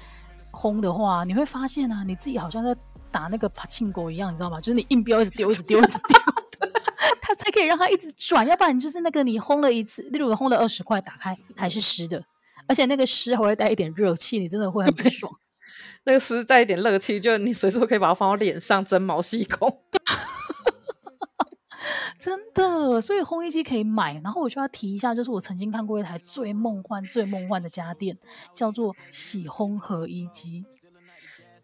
[0.50, 2.74] 烘的话，你会发现啊，你自己好像在
[3.12, 4.60] 打那个柏青哥一样，你知道吗？
[4.60, 6.18] 就是你硬标一直丢，一直丢，一直丢。
[7.20, 12.24] 它才可以让它一直转，要不然就是那个你烘了一次，例如烘了二十块，打开还是湿的，
[12.68, 15.32] 而且那个湿还会带一点热气，你真的会很不爽。
[16.04, 19.80] 那个湿带一点热气，就你随时可以把它放到脸上蒸毛细孔。
[22.18, 24.14] 真的，所以烘衣机可以买。
[24.22, 28.16] 然后我就要提一下，就是我曾经看过一台最梦幻、最梦幻的家电，
[28.54, 30.64] 叫做洗烘合衣机。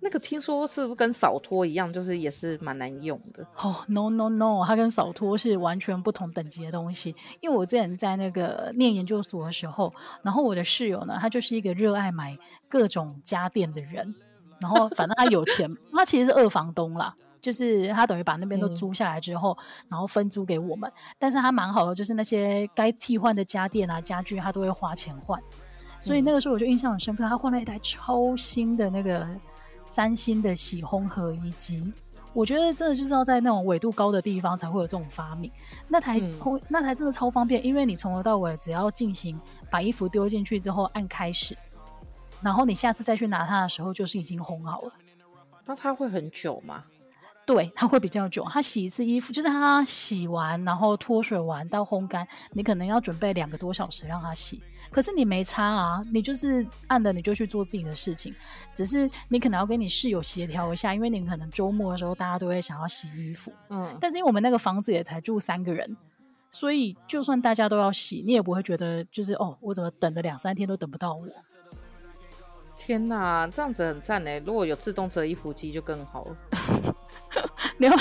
[0.02, 3.64] 那个听说是不是跟扫拖一样，就是也是蛮难用的哦。
[3.64, 7.14] Oh, no no no，它跟扫拖是完全不同等级的东西。
[7.40, 12.34] 因为我之前在那个念研究所的时候，然后我的室友呢，他就是一个热爱买
[12.66, 14.14] 各种家电的人。
[14.58, 20.90] 然后反正他有钱， 他其实是二房东啦，就是他等于把那边都租下来之后，嗯、然后分租给我们。
[21.18, 25.38] 但是他蛮好的，就是那些该替换的家电啊、家具，他都会花钱换。
[26.00, 29.28] 所以那个时候我就印象很深刻，他换了一台超新的那个。
[29.84, 31.92] 三星的洗烘合衣机，
[32.32, 35.50] 我觉得真的就是要在那种纬度高的地方才会有这种发明。
[35.88, 36.20] 那台
[36.68, 39.40] 那台真的超方便，因为你从头到尾只要进行
[39.70, 41.56] 把衣服丢进去之后按开始，
[42.40, 44.92] 然后你下次再去拿它的时候就是已经烘好了。
[45.66, 46.84] 那它会很久吗？
[47.46, 48.46] 对，它会比较久。
[48.48, 54.62] 它洗一次衣服，就是它洗完然后脱水完到烘干，你可能要准备两个多小时让它洗。
[54.90, 58.34] 可是你没差啊，你就是按的你就去做自己的事情，
[58.74, 65.96] 只是你可能要跟你室友协调一下，因为你可能周末的时候大家都会想要洗衣服，嗯，但是因为我们那个房子也才住三个人，
[66.50, 71.24] 所以就算大家都要洗，你也不会觉得就是哦，我怎么等了两三天都等不到我。
[72.76, 74.38] 天哪，这样子很赞哎！
[74.38, 76.36] 如果有自动折衣服机就更好了。
[77.78, 77.92] 你要。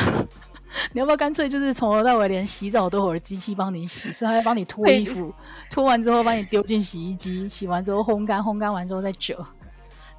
[0.94, 5.34] 你要不要干脆就是从头到尾连洗澡都有机器帮你洗，所以他要帮你脱衣服，
[5.70, 9.46] 脱完之后帮你丢进洗衣机，洗完之后烘干，烘干完之后再折。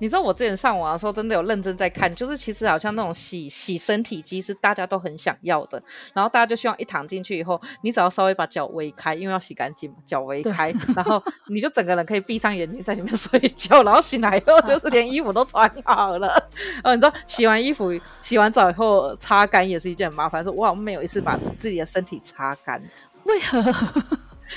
[0.00, 5.80] 你知道我之前上网的时候，真的有认真在看，就是其实好像那种洗洗身体机是大家都很想要的，
[6.14, 16.28] 然后大家就希望一躺进去以后，你只要稍微把脚围开，因为要洗干净嘛，脚围开，然后你就整个人可以闭上眼睛在里面睡觉， 然后醒来以后就是连衣服都穿好了。
[16.82, 22.80] 哦，你知道洗完衣服、洗完澡以后擦干也是一件很麻烦，说哇，我没有一次把自己的身体擦干，
[23.24, 23.62] 为何？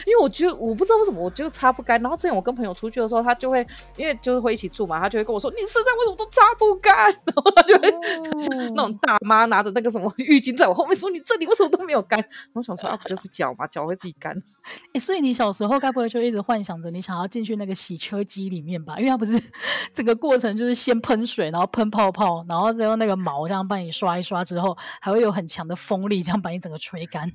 [0.06, 8.00] 因为我觉得我不知道为什么我就擦不干，然后之前我跟朋友出去的时候，他就会因为就是会一起住嘛，他就会跟我说：“你身上为什么都擦不干？” 然后他就会、哦、
[8.76, 14.36] 那种大妈拿着那个什么浴巾在我后面说：“你这里为什么都没有干？” 我想说啊，不就是脚嘛，脚会自己干。
[14.66, 18.98] 哎、欸，所以你小时候该不会就一直幻想着你想要进去那个洗车机里面吧？
[18.98, 19.42] 因为它不是
[19.94, 27.32] 整个过程就是先喷水，然后喷泡泡，然后再用那个毛这样帮你刷一刷之后，还会有很强的风力这样把你整个吹干。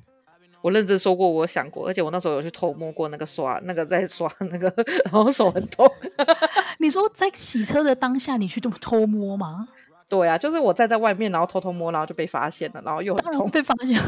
[0.61, 4.73] 我认真说过，我想过，而且我那时候有去偷摸过那个刷，那个在刷那个，
[5.05, 5.89] 然后手很痛。
[6.79, 9.69] 你说在洗车的当下，你去这么偷摸吗？
[10.09, 13.97] 对啊，就是我站在外面，然后偷偷摸，然后就被发现了，然后又很痛，被发现。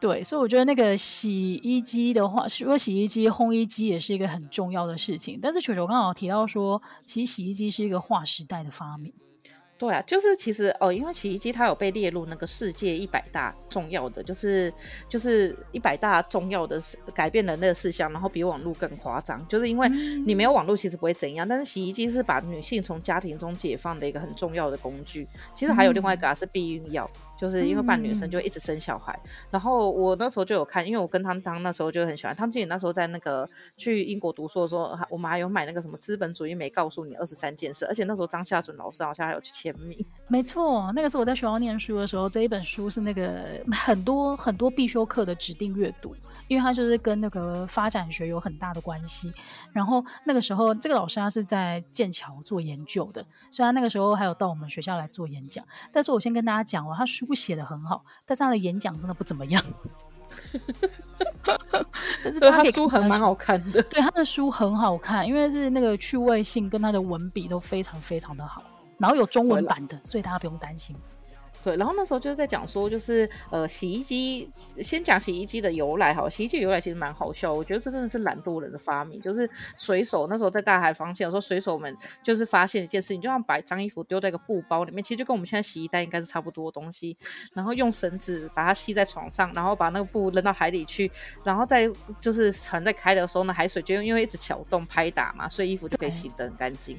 [0.00, 5.38] 对，所以我觉得那个洗衣机的话，如果洗衣机、烘衣机也是一个很重要的事情。
[5.40, 9.12] 但是球球刚好提到说，其实洗衣机是一个划时代的发明。
[9.82, 14.72] 对啊，就是其实哦，因为洗衣机它有被列入那个世界一百大重要的，就是
[15.08, 19.44] 就是一百大重要的事改变人类的事项，然后比网络更夸张。
[19.48, 19.88] 就是因为
[20.24, 25.26] 你没有网络，其实不会怎样，但是洗衣机是把女性从家庭中解放的一个很重要的工具。
[25.52, 27.10] 其实还有另外一个啊，是避孕药。
[27.42, 40.06] 就是因为扮女生就一直生小孩，嗯、然后我那时候就有看，因为我跟汤汤那时候就很喜欢汤姐，那时候在那个去英国读书的时候，我们还有买那个什么资本主义没告诉你二十三件事，而且那时候张夏准老师好像还有去签名。
[40.28, 46.14] 没错，那个是我在学校念书的时候，这一本书是那个很多很多必修课的指定阅读。
[46.48, 49.32] 因为他就是跟那个发展学有很大的关系，
[49.72, 59.62] 然后那个时候这个老师他是在剑桥做研究的，虽然那个时候还有到我们学校来做演讲，但是我先跟大家讲哦，他书写得很好，但是他的演讲真的不怎么样。
[62.24, 68.62] 但是 他书很蛮好看的，对，他的书很好看，因为是那个趣味性跟他的文笔都非常非常的好，
[68.98, 70.96] 然后有中文版的，所以大家不用担心。
[71.62, 76.28] 对，然后那时候就是在讲说，就是呃，洗衣机，先讲洗衣机的由来哈。
[76.28, 79.20] 洗衣机由来其实蛮好笑，我觉得这真的是懒惰人的发明。
[79.20, 87.16] 就是水手那时候在大海航行的时候，水手们就是发现一件事情，就像把脏衣服丢在一个布包里面，其实就跟我们现在洗衣袋应该是差不多的东西。
[87.54, 91.10] 然后用绳子把它系在床上，然后把那个布扔到海里去，
[91.44, 91.88] 然后再
[92.20, 96.98] 就是船在开的时候呢，海水就因为一直搅动拍打嘛，所以衣服就可以洗得很干净。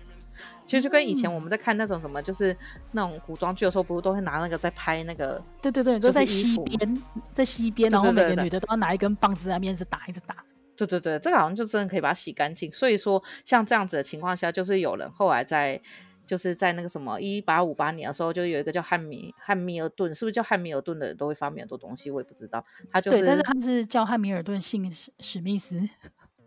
[0.65, 2.55] 其实就跟以前我们在看那种什么，就是
[2.93, 5.41] 那种古装剧的时候，不是都会拿那个在拍那个？
[5.61, 10.35] 对对对，就在西边，在西边，然后每个女的都要拿一根棒子在那边一直打，一直打。
[10.75, 12.71] 对对对，这个好像就真的可以把它洗干净。
[12.71, 15.79] 所以说，像这样子的情况下，就是有人后来在，
[16.25, 22.09] 就是在那个什么一八五八年的时候，就有一个叫汉密汉密尔顿，是不是叫汉密尔顿的人都会发明很多东西？
[22.09, 22.65] 我也不知道。
[22.91, 25.87] 他就是，对，但是他是叫汉密尔顿，姓史史密斯。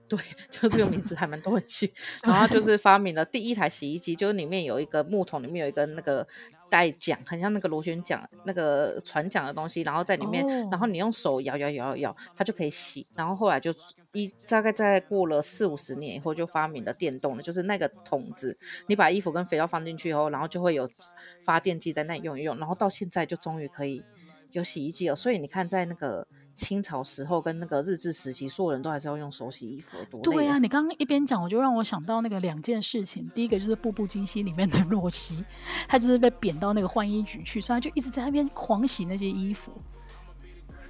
[0.08, 0.18] 对，
[0.50, 1.90] 就这个名字还蛮多人信。
[2.22, 6.26] 然后就是发明了第一台洗衣机，就是里面有一个木桶，里面有一个那个
[6.70, 13.04] 带桨，很像那个螺旋桨那个船桨的东西，然后在里面，哦、然后你用手摇摇摇摇摇，它就可以洗。
[13.16, 13.74] 然后后来就
[14.12, 20.88] 一大概在过了四五十年以后，就发明了电动的，就是那个桶子，你把衣服跟肥皂放进去以后，然后就会有
[21.42, 24.04] 发电机在那里用一用，然后到现在就终于可以
[24.52, 25.16] 有洗衣机了。
[25.16, 26.28] 所以你看，在那个。
[26.56, 30.48] 清朝时候跟那个日治时期，所有人都还是要用手洗衣服，多累啊。
[30.48, 33.30] 对啊，你刚刚一边讲，我就让我想到那个两件事情。
[33.34, 35.44] 第一个就是《步步惊心》里面的若曦，
[35.86, 39.70] 她就是被贬到那个换衣局去，所以她就一直在那边狂洗那些衣服。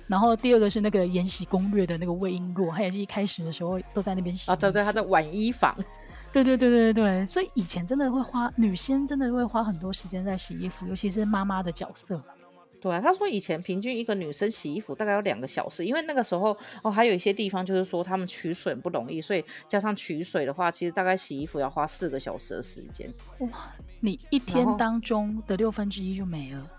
[0.06, 4.52] 然后第二个是那个《延禧攻略》的那个魏璎珞，她也是一开始的时候都在那边洗。
[4.52, 5.76] 啊，对对，她在浣衣房。
[6.32, 12.22] 对对对对对，所以以前真的会花，女生真的会花很多时间在洗衣服，尤其是妈妈的角色。
[12.86, 23.12] 对啊，他说以前平均一个女生洗衣服大概要两个小时，因为那个时候哦，还有一些地方就是说他们取水不容易，所以加上取水的话，其实大概洗衣服要花四个小时的时间。
[23.40, 26.70] 哇，你一天当中的六分之一就没了。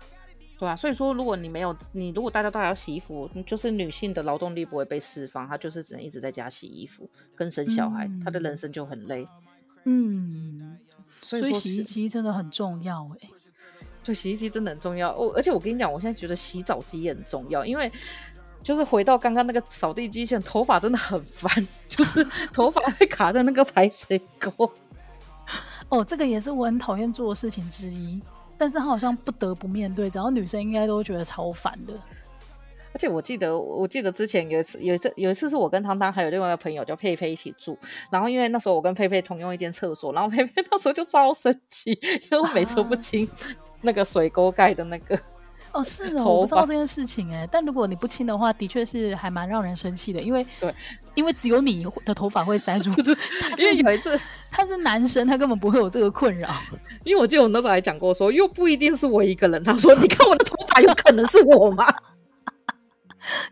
[0.58, 9.28] 对啊，所以说如果你没有你，如果大家都还要洗衣服，就是女性的劳动力不会被释放，她就是只能一直在家洗衣服跟生小孩，她、嗯、的人生就很累。
[9.84, 10.78] 嗯，
[11.20, 13.28] 所以，所以洗衣机真的很重要哎。
[14.08, 17.92] 就洗衣机真的很重要哦，而且我跟你讲，我现在觉得洗澡机也很重要，因为
[18.62, 21.52] 就是回到刚刚那个扫地机器人，头发真的很烦，
[21.86, 24.72] 就是头发会卡在那个排水沟。
[25.90, 28.18] 哦，这个也是我很讨厌做的事情之一，
[28.56, 31.92] 但是他好像不得不面对，只要女生应该都觉得超烦的。
[32.92, 37.78] 而且我记得，我记得之前有一次，有一次，有一次是我跟汤汤还有另外一个朋友叫佩佩一起住，
[38.10, 43.28] 然后因为那时候我跟佩佩同用一间厕所，然后佩佩 那时候就超生气，因为我每次都不清
[43.82, 45.18] 那个水沟盖的那个。
[45.70, 50.74] 哦，是哦，我不知道这件事情哎，但如果你不亲的话，的确是还蛮让人生气的，因为对，
[51.14, 52.90] 因为只有你的头发会塞住，
[53.42, 54.18] 他是因为有一次
[54.50, 56.48] 他是男生，他根本不会有这个困扰。
[57.04, 61.84] 因为我记得我那时候还讲过说，又不一定是我一个人，他说你看我的头发有可能是我吗？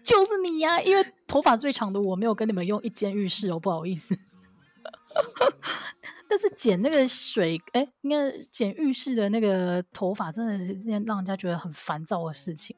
[0.03, 4.17] 就是你呀、啊，因为头发最长的我没有跟你们用一间浴室哦，不好意思。
[6.29, 12.75] 但是剪那个水，哎、欸，应该剪浴室的那个头发，真的是一件让人家觉得很烦躁的事情。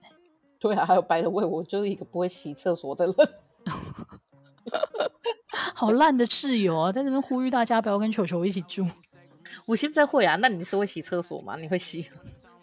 [0.58, 3.14] 对啊，还有白的味，我就是一个不会洗厕所的人。
[5.74, 8.86] 好烂的室友啊，在这边呼吁大家不要跟球球一起住。
[9.66, 11.56] 我现在会啊，那你是会洗厕所吗？
[11.56, 12.06] 你会洗？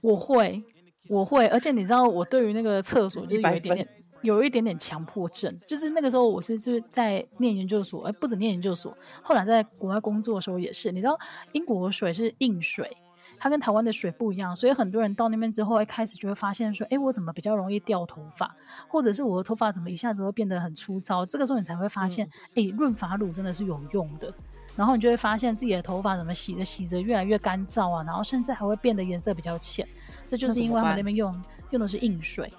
[0.02, 0.64] 我会，
[1.10, 3.90] 我会，而且你知道，我对于那个厕所就是有一点点。
[4.26, 10.92] 有一点点强迫症，就是那个时候我是就是在念研究所，哎，不止念研究所，后来在国外工作的时候也是。
[10.92, 11.18] 你知道
[11.54, 12.98] 英国水是硬水，
[13.38, 18.56] 它跟台湾的水不一样，所以很多人到那边之后，一开始就会发现说，哎，我怎么比较容易掉头发，
[18.88, 21.26] 或者是我的头发怎么一下子会变得很粗糙？
[21.26, 24.34] 这个时候你才会发现，哎、嗯，润发乳真的是有用的。
[24.76, 29.88] 然后你就会发现自己的头发怎么洗着洗着越来越干燥啊，然后甚至还会变得颜色比较浅。
[30.28, 32.52] 这就是因为他们那边用用的是硬水，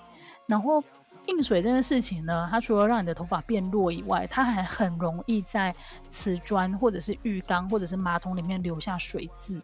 [0.46, 0.82] 然后。
[1.26, 5.74] 硬水这件事情呢，它除了让你的头发变弱以外，它还很容易在
[6.08, 9.60] 瓷砖或者是浴缸或者是马桶里面留下水渍。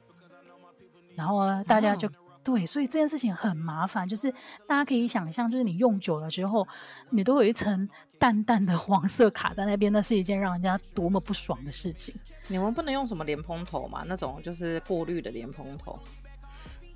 [1.14, 4.30] 然后呢，大家就、哦、对，所以这件事情很麻烦，就是
[4.66, 6.66] 大家可以想象，就是你用久了之后，
[7.10, 12.14] 你都有一层淡淡的黄色卡在那边，那是一件让人家多么不爽的事情。
[12.48, 14.02] 你们不能用什么莲蓬头嘛？
[14.06, 15.98] 那种就是过滤的莲蓬头。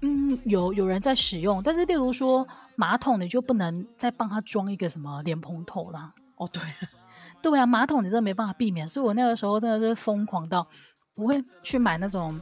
[0.03, 6.13] 嗯，有有人在使用，但是例如说马桶，你就不能再帮他装一个什么莲蓬头啦。
[6.37, 6.63] 哦，对，
[7.43, 10.67] 对啊，马桶你真的没办法避免，所以我那个时候真的是疯狂到
[11.15, 12.39] 不会去买那种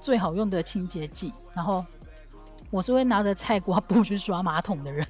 [0.00, 1.84] 最好用的清洁剂，然后
[2.70, 5.06] 我是会拿着菜瓜布去刷马桶的人。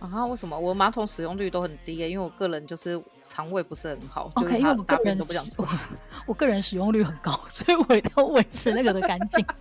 [0.00, 0.24] 啊？
[0.26, 1.96] 为什么我马桶使用率都很低？
[1.98, 4.30] 因为我个人就是肠胃不是很好。
[4.36, 5.68] OK，因为我个人都不想做，
[6.26, 9.44] 我个人使用率很高，所以我一定要维持那个的干净。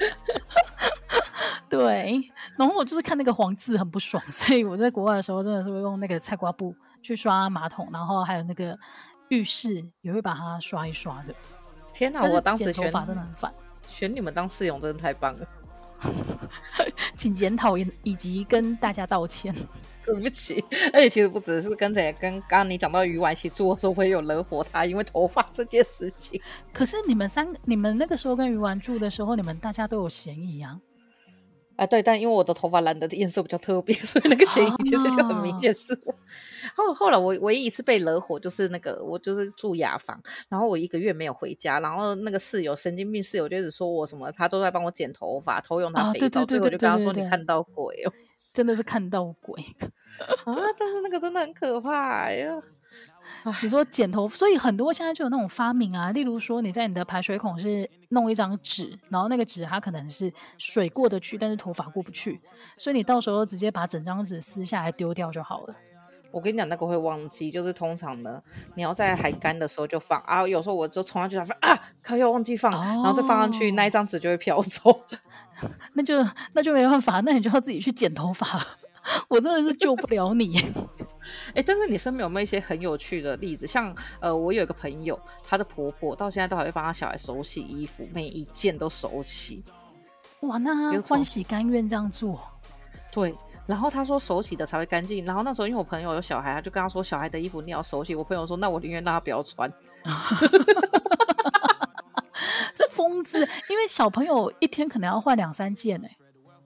[1.68, 2.20] 对，
[2.56, 8.76] 然后我就是看那个黄字很不爽，所以我在国外的时候真的是会用那个菜瓜布去刷马桶，然后还有那个
[9.28, 11.34] 浴室也会把它刷一刷的。
[11.92, 13.52] 天哪，我当时剪头发真的很烦，
[13.86, 15.46] 选你们当室友真的太棒了，
[17.14, 19.54] 请检讨以以及跟大家道歉。
[20.12, 26.40] 对不起， 而且其实不只是跟谁，跟刚刚你讲到鱼丸一起住的时候，我也有惹火他，因为头发这件事情。
[26.72, 30.80] 可是你们三个，你们那个时候跟鱼丸住的时候，你们大家都有嫌疑啊？
[31.76, 36.14] 啊，对，但因为我的头发染的颜色比较特别， 所以那个嫌疑其实就很明显是我。
[36.76, 48.12] 后、啊、后来我唯一一次被惹火，就是那个我就是住雅房，然后我一个月没有回家，然后那个室友神经病室友就一直说我什么，他都在帮我剪头发，偷用他肥皂，最后我就跟他说，你看到鬼哦。
[48.52, 49.62] 真的是看到鬼
[50.44, 50.54] 啊！
[50.78, 52.60] 但是那个真的很可怕呀。
[53.62, 62.40] 你说剪头，所以很多现在就有那种发明啊，例如说你在你的排水孔是弄一张纸，然后那个纸它可能是水过得去，但是头发过不去，
[62.76, 65.74] 所以你到时候直接把整张纸撕下来丢掉就好了。
[66.32, 68.42] 我跟你讲，那个会忘记，就是通常呢，
[68.74, 70.46] 你要在还干的时候就放啊。
[70.46, 75.04] 有时候我就冲上去发啊，可要忘记放，哦，然后再放上去，那一张纸就会飘走。
[75.94, 78.66] 那就那就没办法，那你就要自己去剪头发。
[79.28, 80.58] 我真的是救不了你。
[81.48, 83.66] 哎、欸，但是你身边有没有一些很有趣的例子？
[83.66, 89.64] 像呃，我有一个朋友，她的婆婆到现在都还会帮她小孩手洗衣服，每一件都手洗。
[90.42, 92.40] 哇，那欢喜甘愿这样做。
[93.10, 93.34] 对。
[93.66, 95.24] 然后他说手洗的才会干净。
[95.24, 98.16] 然后那时候因为我朋友有小孩，他就跟他说小孩的衣服你要手洗。
[98.16, 99.72] 我朋友说那我宁愿让他不要穿。
[103.10, 103.38] 这疯子，
[103.68, 106.08] 因为小朋友一天可能要换两三件呢。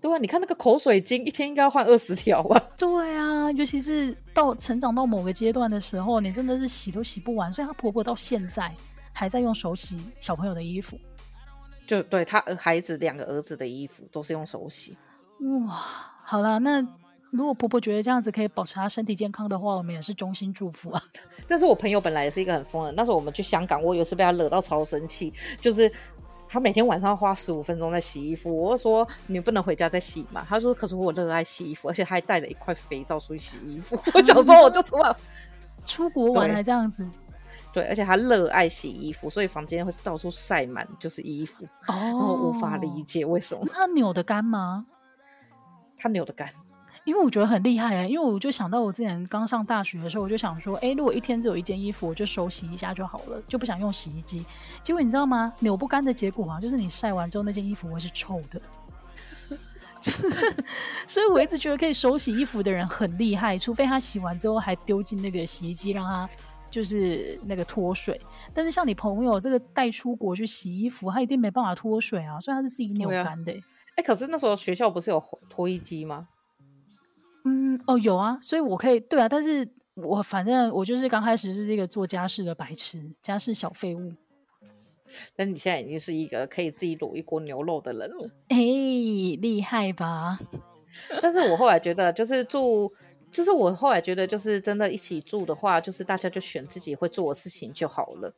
[0.00, 2.62] 对啊，你看那个口水巾一天应该要换二十条啊？
[2.76, 7.50] 对啊，尤其是到成长到某个阶段的时候，你真的是洗都洗不完。
[7.50, 8.70] 所以她婆婆到现在
[9.14, 10.98] 还在用手洗小朋友的衣服。
[11.86, 14.98] 就对她孩子两个儿子的衣服都是用手洗。
[15.40, 15.74] 哇。
[16.26, 16.86] 好了，那
[17.30, 21.02] 如果婆婆觉得这样子可以保持她身体健康的话，我们也是衷心祝福啊。
[21.48, 25.90] 但是我朋友本来也是一个很疯的人，那时候我们去香港，我有一次被他惹到超生气，就是
[26.54, 30.46] 他每天晚上要花十五分钟在洗衣服，我就说你不能回家再洗嘛。
[30.48, 33.98] 他说可是我热爱洗衣服，而且他还带了一块肥皂出去洗衣服。
[34.14, 35.16] 我想说我就出来
[35.84, 37.04] 出国玩了这样子
[37.72, 41.64] 对，而且他热爱洗衣服，所以房间会到处晒满就是衣服。
[41.88, 44.86] 哦，然后我无法理解为什么他扭得干吗？
[45.96, 46.48] 他扭得干，
[47.04, 54.44] 因为我觉得很厉害哎、欸，因为我就想到我之前刚上大学的时候，我就想说，哎、欸，如果一天只有一件衣服，我就手洗一下就好了，就不想用洗衣机。
[54.82, 55.52] 结果你知道吗？
[55.60, 58.60] 扭不干的结果啊，就是你晒完之后那件衣服会是臭的。
[61.06, 66.28] 所以我一直觉得可以手洗衣服的人很厉害，除非他洗完之后还丢进那个洗衣机让他
[66.70, 68.18] 就是那个脱水。
[68.52, 73.58] 但是像你朋友这个带出国去洗衣服，他一定没办法脱水啊，所以他是自己扭干的、欸。
[73.58, 73.62] 哎、
[73.96, 76.28] 欸，可是那时候学校不是有脱衣机吗？
[77.44, 84.12] 嗯，哦，有啊，所以我可以对啊，但是我反正我就是刚开始就是一个做家事的白痴，家事小废物。
[85.36, 90.38] 但你现在已经是一个可以自己卤一锅牛肉的人了，哎、欸，厉害吧？
[91.22, 92.90] 但是我后来觉得，就是住，
[93.30, 98.34] 就是我后来觉得，就是真的一起住的话，就是大家就选自己会做的事情就好了。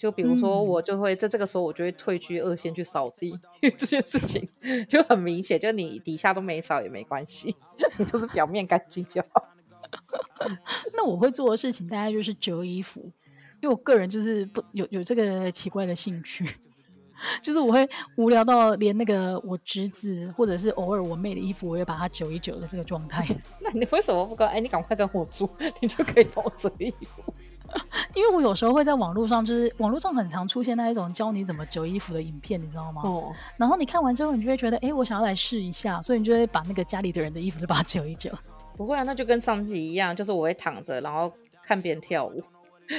[0.00, 3.28] 就比如说，我就会在这个时候，我就会退居二线去扫地，
[3.60, 4.48] 因为这件事情
[4.88, 7.54] 就很明显，就你底下都没扫也没关系，
[7.98, 9.44] 你就是表面干净就好。
[10.96, 13.12] 那我会做的事情大概就是折衣服，
[13.60, 16.48] 因为我个人就是不有有这个奇怪的兴趣，
[17.42, 17.86] 就是我会
[18.16, 23.22] 无聊到连那个我侄子或者是偶尔我妹的衣服，我也把它折一折的这个状态。
[23.60, 24.48] 那你为什么不跟？
[24.48, 25.46] 哎，你赶快跟我住，
[25.82, 27.34] 你就可以帮我折衣服。
[28.14, 33.02] 因为我有时候会在网络上，就是网络上很常出现那一种教你怎么折衣服的影片，你知道吗？
[33.04, 33.32] 哦。
[33.56, 38.30] 然后你看完之后，你就会觉得，哎、欸，我想要来试一下，所以你就会把那个家里的人的衣服就把它折一折。
[38.76, 41.32] 不会啊，那就跟上集一样，就是我会躺着，然后
[41.64, 42.42] 看别人跳舞，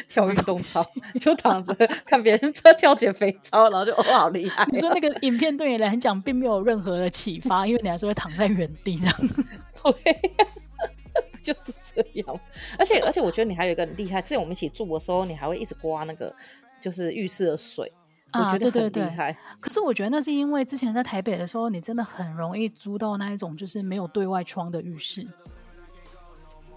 [0.07, 0.81] 小运动操，
[1.19, 4.65] 就躺着看别人在跳减肥操，然后就哦，好厉害。
[4.71, 9.15] 你说那个影片对你来讲并没有任何的启发，因为你还是会躺在原地这样。
[9.83, 10.30] OK。
[12.77, 16.33] 而且而且我觉得你还有一个很厉害，之前我们一起住的时候，你还会一直刮那个
[16.79, 17.91] 就是浴室的水，
[18.31, 19.37] 啊、我觉得很厉害。
[19.59, 25.27] 可是我觉得那是因为之前在台北的时候，你真的很容易租到那一种就是没有对外窗的浴室。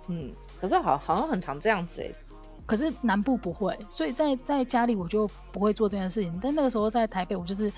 [0.08, 0.30] 嗯，
[0.60, 2.10] 可是好好像很常这样子哎。
[2.66, 6.38] 可是南部不会，所以在在家里我就不会做这件事情。
[6.42, 7.70] 但那个时候在台北，我就是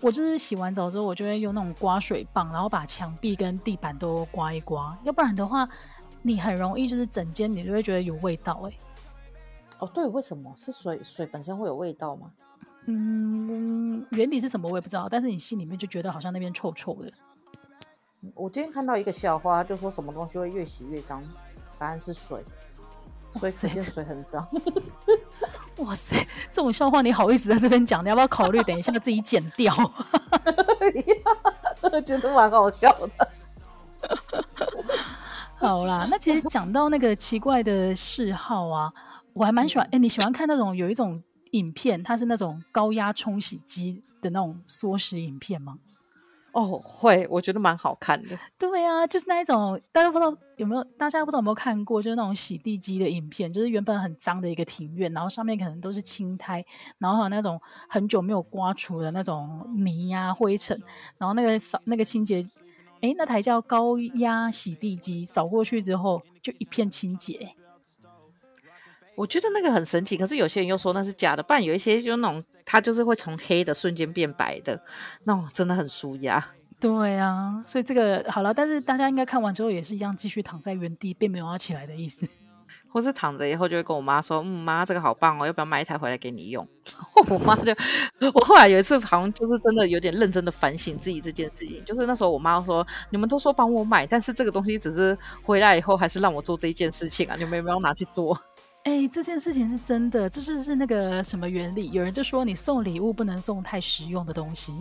[0.00, 5.68] 我就是洗完澡之后，我就会用那种刮水棒，然后把墙壁跟地板都刮一刮，要不然的话。
[6.22, 8.78] 你很容易就是整间你就会觉得有味道哎、欸，
[9.80, 12.30] 哦对，为什么是水水本身会有味道吗？
[12.86, 17.12] 嗯，原理是什么我也不知道，但是你心里面就觉得好像那边臭臭的。
[18.34, 21.22] 我今天看到一个笑话，就说什么东西会越洗越脏，
[21.78, 22.44] 答案是水，
[23.34, 24.48] 所以这件水很脏。
[25.78, 26.16] 哇塞，
[26.52, 28.04] 这种笑话你好意思在这边讲？
[28.04, 29.74] 你要不要考虑等一下自己剪掉？
[32.04, 33.10] 觉得蛮好笑的。
[35.62, 38.92] 好啦，那其实讲到那个奇怪的嗜好啊，
[39.32, 39.84] 我还蛮喜欢。
[39.86, 45.78] 哎、欸，你喜欢看那种有一种影片，它是那种高压冲洗机的那种缩时影片吗？
[46.50, 48.36] 哦，会，我觉得蛮好看的。
[48.58, 56.64] 对啊，就是那一种，大家不知道有没有，大家不知道有没有看过，就是那种洗地机的影片，就是原本很脏的一个庭院，然后上面可能都是青苔，
[56.98, 60.76] 然后还有那种很久没有刮除的那种泥呀、啊、灰尘，
[61.18, 62.44] 然后那个扫那个清洁，
[63.02, 67.54] 哎，那台叫高压洗地机，扫过去之后就一片清洁。
[69.14, 74.82] 我觉得那个很神奇，可是有些人又说那是假的，不然有一些就那种它就是会从黑的瞬间变白的，
[75.24, 76.42] 那种真的很舒压。
[76.80, 82.26] 对啊，所以这个好了，但是大家应该看完之后也是一样，继续躺在原地，并没有要起来的意思。
[82.92, 86.66] 或是躺着以后就会跟我妈说：“嗯，妈，这个好棒哦，要不要买一台回来给你用？”
[87.28, 87.72] 我妈就，
[88.34, 98.38] 我后来有一次好像就是真的有点认真的反省自己这件事情，就是那时候我妈说：“你们都说帮我买，但是这个东西只是回来以后还是让我做这一件事情啊，你们有没有拿去做？”
[98.84, 101.88] 哎、欸，这件事情是真的，这就是那个什么原理？
[101.92, 104.74] 有人就说你送礼物不能送太实用的东西，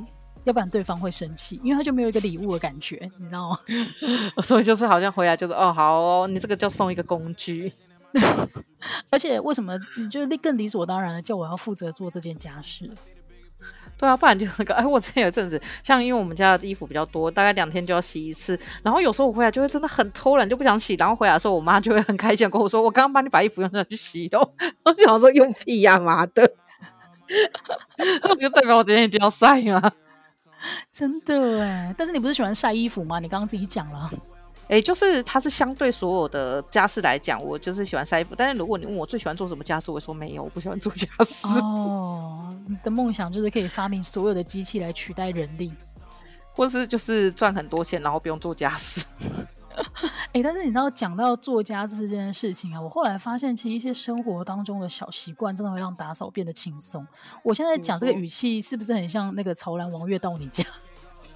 [0.44, 3.60] 要不然对方会生气，因为他就没有一个礼物的感觉，你知道吗？
[4.42, 7.72] 所以就是好像回来就是哦，好哦，你这个就送一个工具，
[9.10, 12.90] 而且为什么你就更理所当然的叫我要负责做这件家事？
[13.98, 18.60] 对啊，不然就那个哎，我之前有一阵子，像因为我们家的衣服比较多，大概两天就要洗一次。
[18.82, 20.96] 然后有时候我回来就会真的很偷懒，就不想洗。
[20.96, 24.40] 然后回来的时候，我妈就会很开心跟我说：“我刚刚帮你把衣服用上去洗哦。
[24.84, 26.52] ”我想说用屁呀、啊，妈的！
[28.40, 29.92] 就代表我今天一定要晒吗？
[30.92, 33.20] 真的哎，但是你不是喜欢晒衣服吗？
[33.20, 34.10] 你刚刚自己讲了。
[34.72, 38.34] 哎、欸，就是它是相对所有的家事来讲，我就是喜欢晒衣服。
[38.38, 41.46] 但是如果你问我最喜欢做什么家事，我说没有，我不喜欢做家事。
[41.60, 45.74] 哦，你的梦想就是可以发明所有的机器来取代人力，
[46.56, 49.06] 或是就是赚很多钱，然后不用做家事。
[49.74, 57.06] 哎、欸，但是你知道讲到做家事这件事情啊，我后来发现其实一些生活当中的小习惯真的会让打扫变得轻松。
[57.44, 60.64] 我现在讲这个语气是不是很像那个潮兰王月到你家？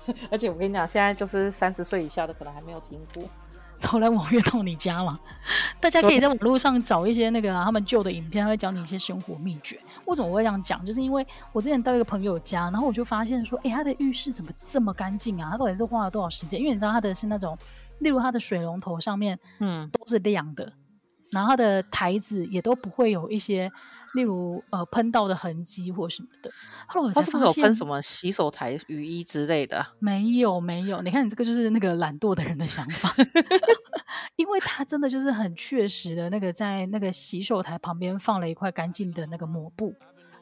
[0.32, 3.24] 而且我跟你讲，现在就是三十岁以下的可能还没有听过。
[3.78, 5.20] 潮兰王月到你家嘛？
[5.82, 9.78] 大家可以在网络上找一些那个、啊、他们旧的影片，他会教你一些生活秘诀。
[10.06, 10.84] 为什么我会这样讲？
[10.86, 15.50] 就是因为我之前到一个朋友家，然后我就发现说，哎、欸，他的浴室怎么这么干净啊？
[15.52, 16.58] 他到底是花了多少时间？
[16.60, 17.58] 因为你知道他的是那种，
[18.00, 20.72] 例如他的水龙头上面，嗯，都是亮的，
[21.32, 23.70] 然后他的台子也都不会有一些。
[24.16, 26.50] 例如，呃，喷到的痕迹或什么的，
[26.88, 29.86] 后来我才发现，他是不是有喷什么洗手台、雨衣之类的？
[30.00, 31.02] 没有，没有。
[31.02, 33.14] 你看，你这个就是那个懒惰的人的想法，
[34.38, 39.94] 因为他真的就是很确实的，那个在那个洗手台旁边放了一块干净的那个抹布。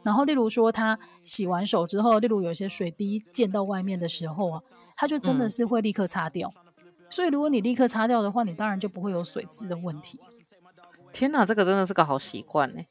[0.04, 4.62] 然后，例如说他洗完手之后，例如有些水滴溅到外面的时候啊，
[4.96, 6.54] 他就真的是会立刻擦掉。
[6.78, 6.92] 嗯。
[7.10, 10.20] 所以，如果你立刻擦掉的话，你当然就不会有水渍的问题。
[11.14, 12.82] 天哪，这个真的是个好习惯呢。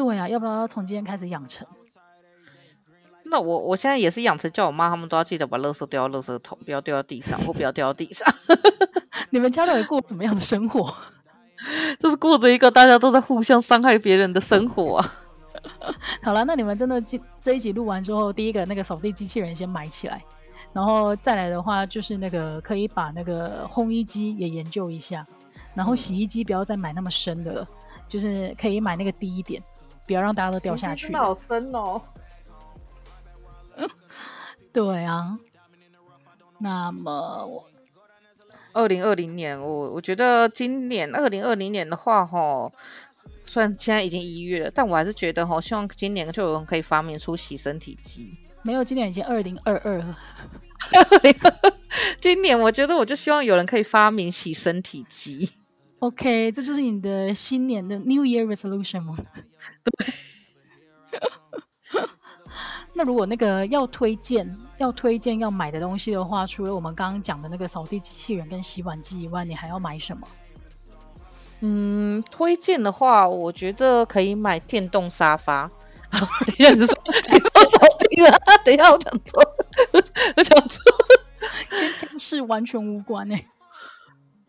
[0.00, 1.66] 对啊，要不要从今天开始养成？
[3.26, 8.26] 那我我现在也是养成，叫我妈他们都要记得把垃圾丢到垃圾桶，不要丢到地上，或不要掉到地上。
[9.28, 10.94] 你们家到底过怎么样的生活？
[12.00, 15.14] 就是过着一个大家都在互相伤害别人的生活啊。
[16.24, 16.98] 好了，那你们真的
[17.38, 20.24] 这一集录完之后，第一个那个扫地机器人先买起来，
[20.72, 25.22] 然后再来的话，就是那个可以把那个烘衣机也研究一下，
[25.74, 27.68] 然后洗衣机不要再买那么深的了，
[28.08, 29.62] 就是可以买那个低一点。
[30.10, 31.14] 不要让大家都掉下去。
[31.14, 32.02] 好深哦。
[34.72, 35.38] 对啊。
[36.58, 37.64] 那么我
[38.72, 42.72] 二零二零年，我我觉得今年二零二零年的话，哈，
[43.46, 48.36] 虽然现在已经一月了，但我还是觉得哈，希望今年就有人可以发明出洗身体机。
[48.62, 50.18] 没有，今年已经二零二二了。
[52.20, 55.52] 今年我觉得我就希望有人可以发明洗身体机。
[56.00, 59.16] OK，这就是你的新年的 New Year Resolution 吗？
[59.84, 60.14] 对。
[62.94, 70.26] 那如果那个要推荐、要推荐要买的东西的话，除了我们刚刚讲的那个扫地机器人跟洗碗机以外，你还要买什么？
[71.60, 75.70] 嗯，推荐的话，我觉得可以买电动沙发。
[76.10, 76.20] 等
[76.58, 78.30] 一下，你说你说扫地了？
[78.64, 79.42] 等一下，我讲错，
[79.92, 80.82] 我讲错，
[81.68, 83.46] 跟家事完全无关诶、欸。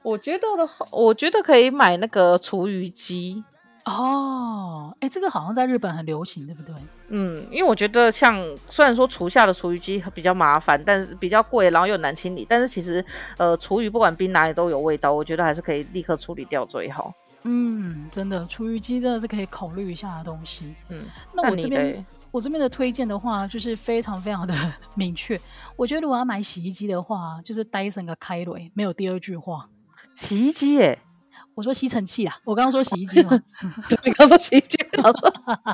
[0.03, 3.43] 我觉得的话，我觉得可以买那个厨余机，
[3.85, 6.75] 哦，哎，这个好像在日本很流行，对不对？
[7.09, 13.03] 嗯，因为我觉得像虽然说厨下的厨余机比较麻烦，但是比较贵，然后又难清理，但是其实
[13.37, 17.13] 呃，厨余不管冰哪里都有味道，我觉得还是可以立刻处理掉最好。
[17.43, 20.75] 嗯，真的，厨余机真的是可以考虑一下的东西。
[20.89, 24.53] 嗯，那我这边我这边的推荐的话，就是非常非常的
[24.95, 25.39] 明确。
[25.75, 29.67] 我觉得如果要买洗衣机的话，就是 Dyson 的开瑞，没有第二句话。
[30.15, 30.99] 洗衣机耶？
[31.53, 33.39] 我说吸尘器啊，我刚刚说洗衣机吗？
[34.05, 34.77] 你刚说洗衣机，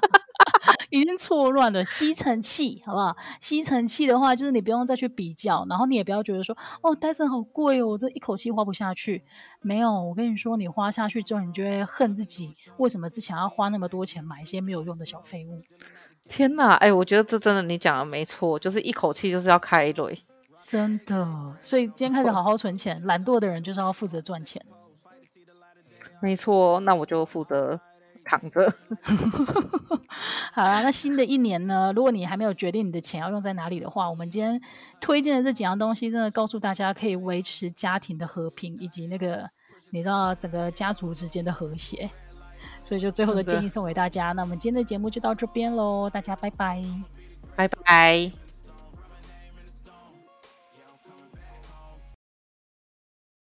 [0.89, 1.85] 已经错乱了。
[1.85, 3.15] 吸尘器，好不好？
[3.39, 9.23] 吸尘器的话，就是你不用再去比较，然后你也不要觉得说，哦，戴森好贵哦，我这一口气花不下去。
[9.61, 15.61] 没有，我跟你说，你花下去之后，你就会恨自己，为什么之前要花那么多钱买一些没有用的小废物？
[16.27, 20.19] 天哪，哎，我觉得这真的你讲的没错，就是一口气就是要开雷，
[20.67, 21.55] 真的。
[21.61, 24.61] 所以今天开始好好存钱，懒惰的人就是要负责赚钱。
[26.21, 27.79] 没错，那我就负责
[28.25, 28.69] 躺着。
[30.51, 31.93] 好了，那新的一年呢？
[31.95, 34.59] 如果你还没有决定你的钱要用在哪里的话，我们今天
[34.99, 39.49] 推荐的这几样东西，真的告诉大家可以维持家庭的和平，以及那个
[39.91, 42.09] 你知道整个家族之间的和谐。
[42.83, 44.33] 所以就最后的建议送给大家。
[44.33, 46.83] 那我们今天的节目就到这边喽，大家拜拜，
[47.55, 48.46] 拜拜。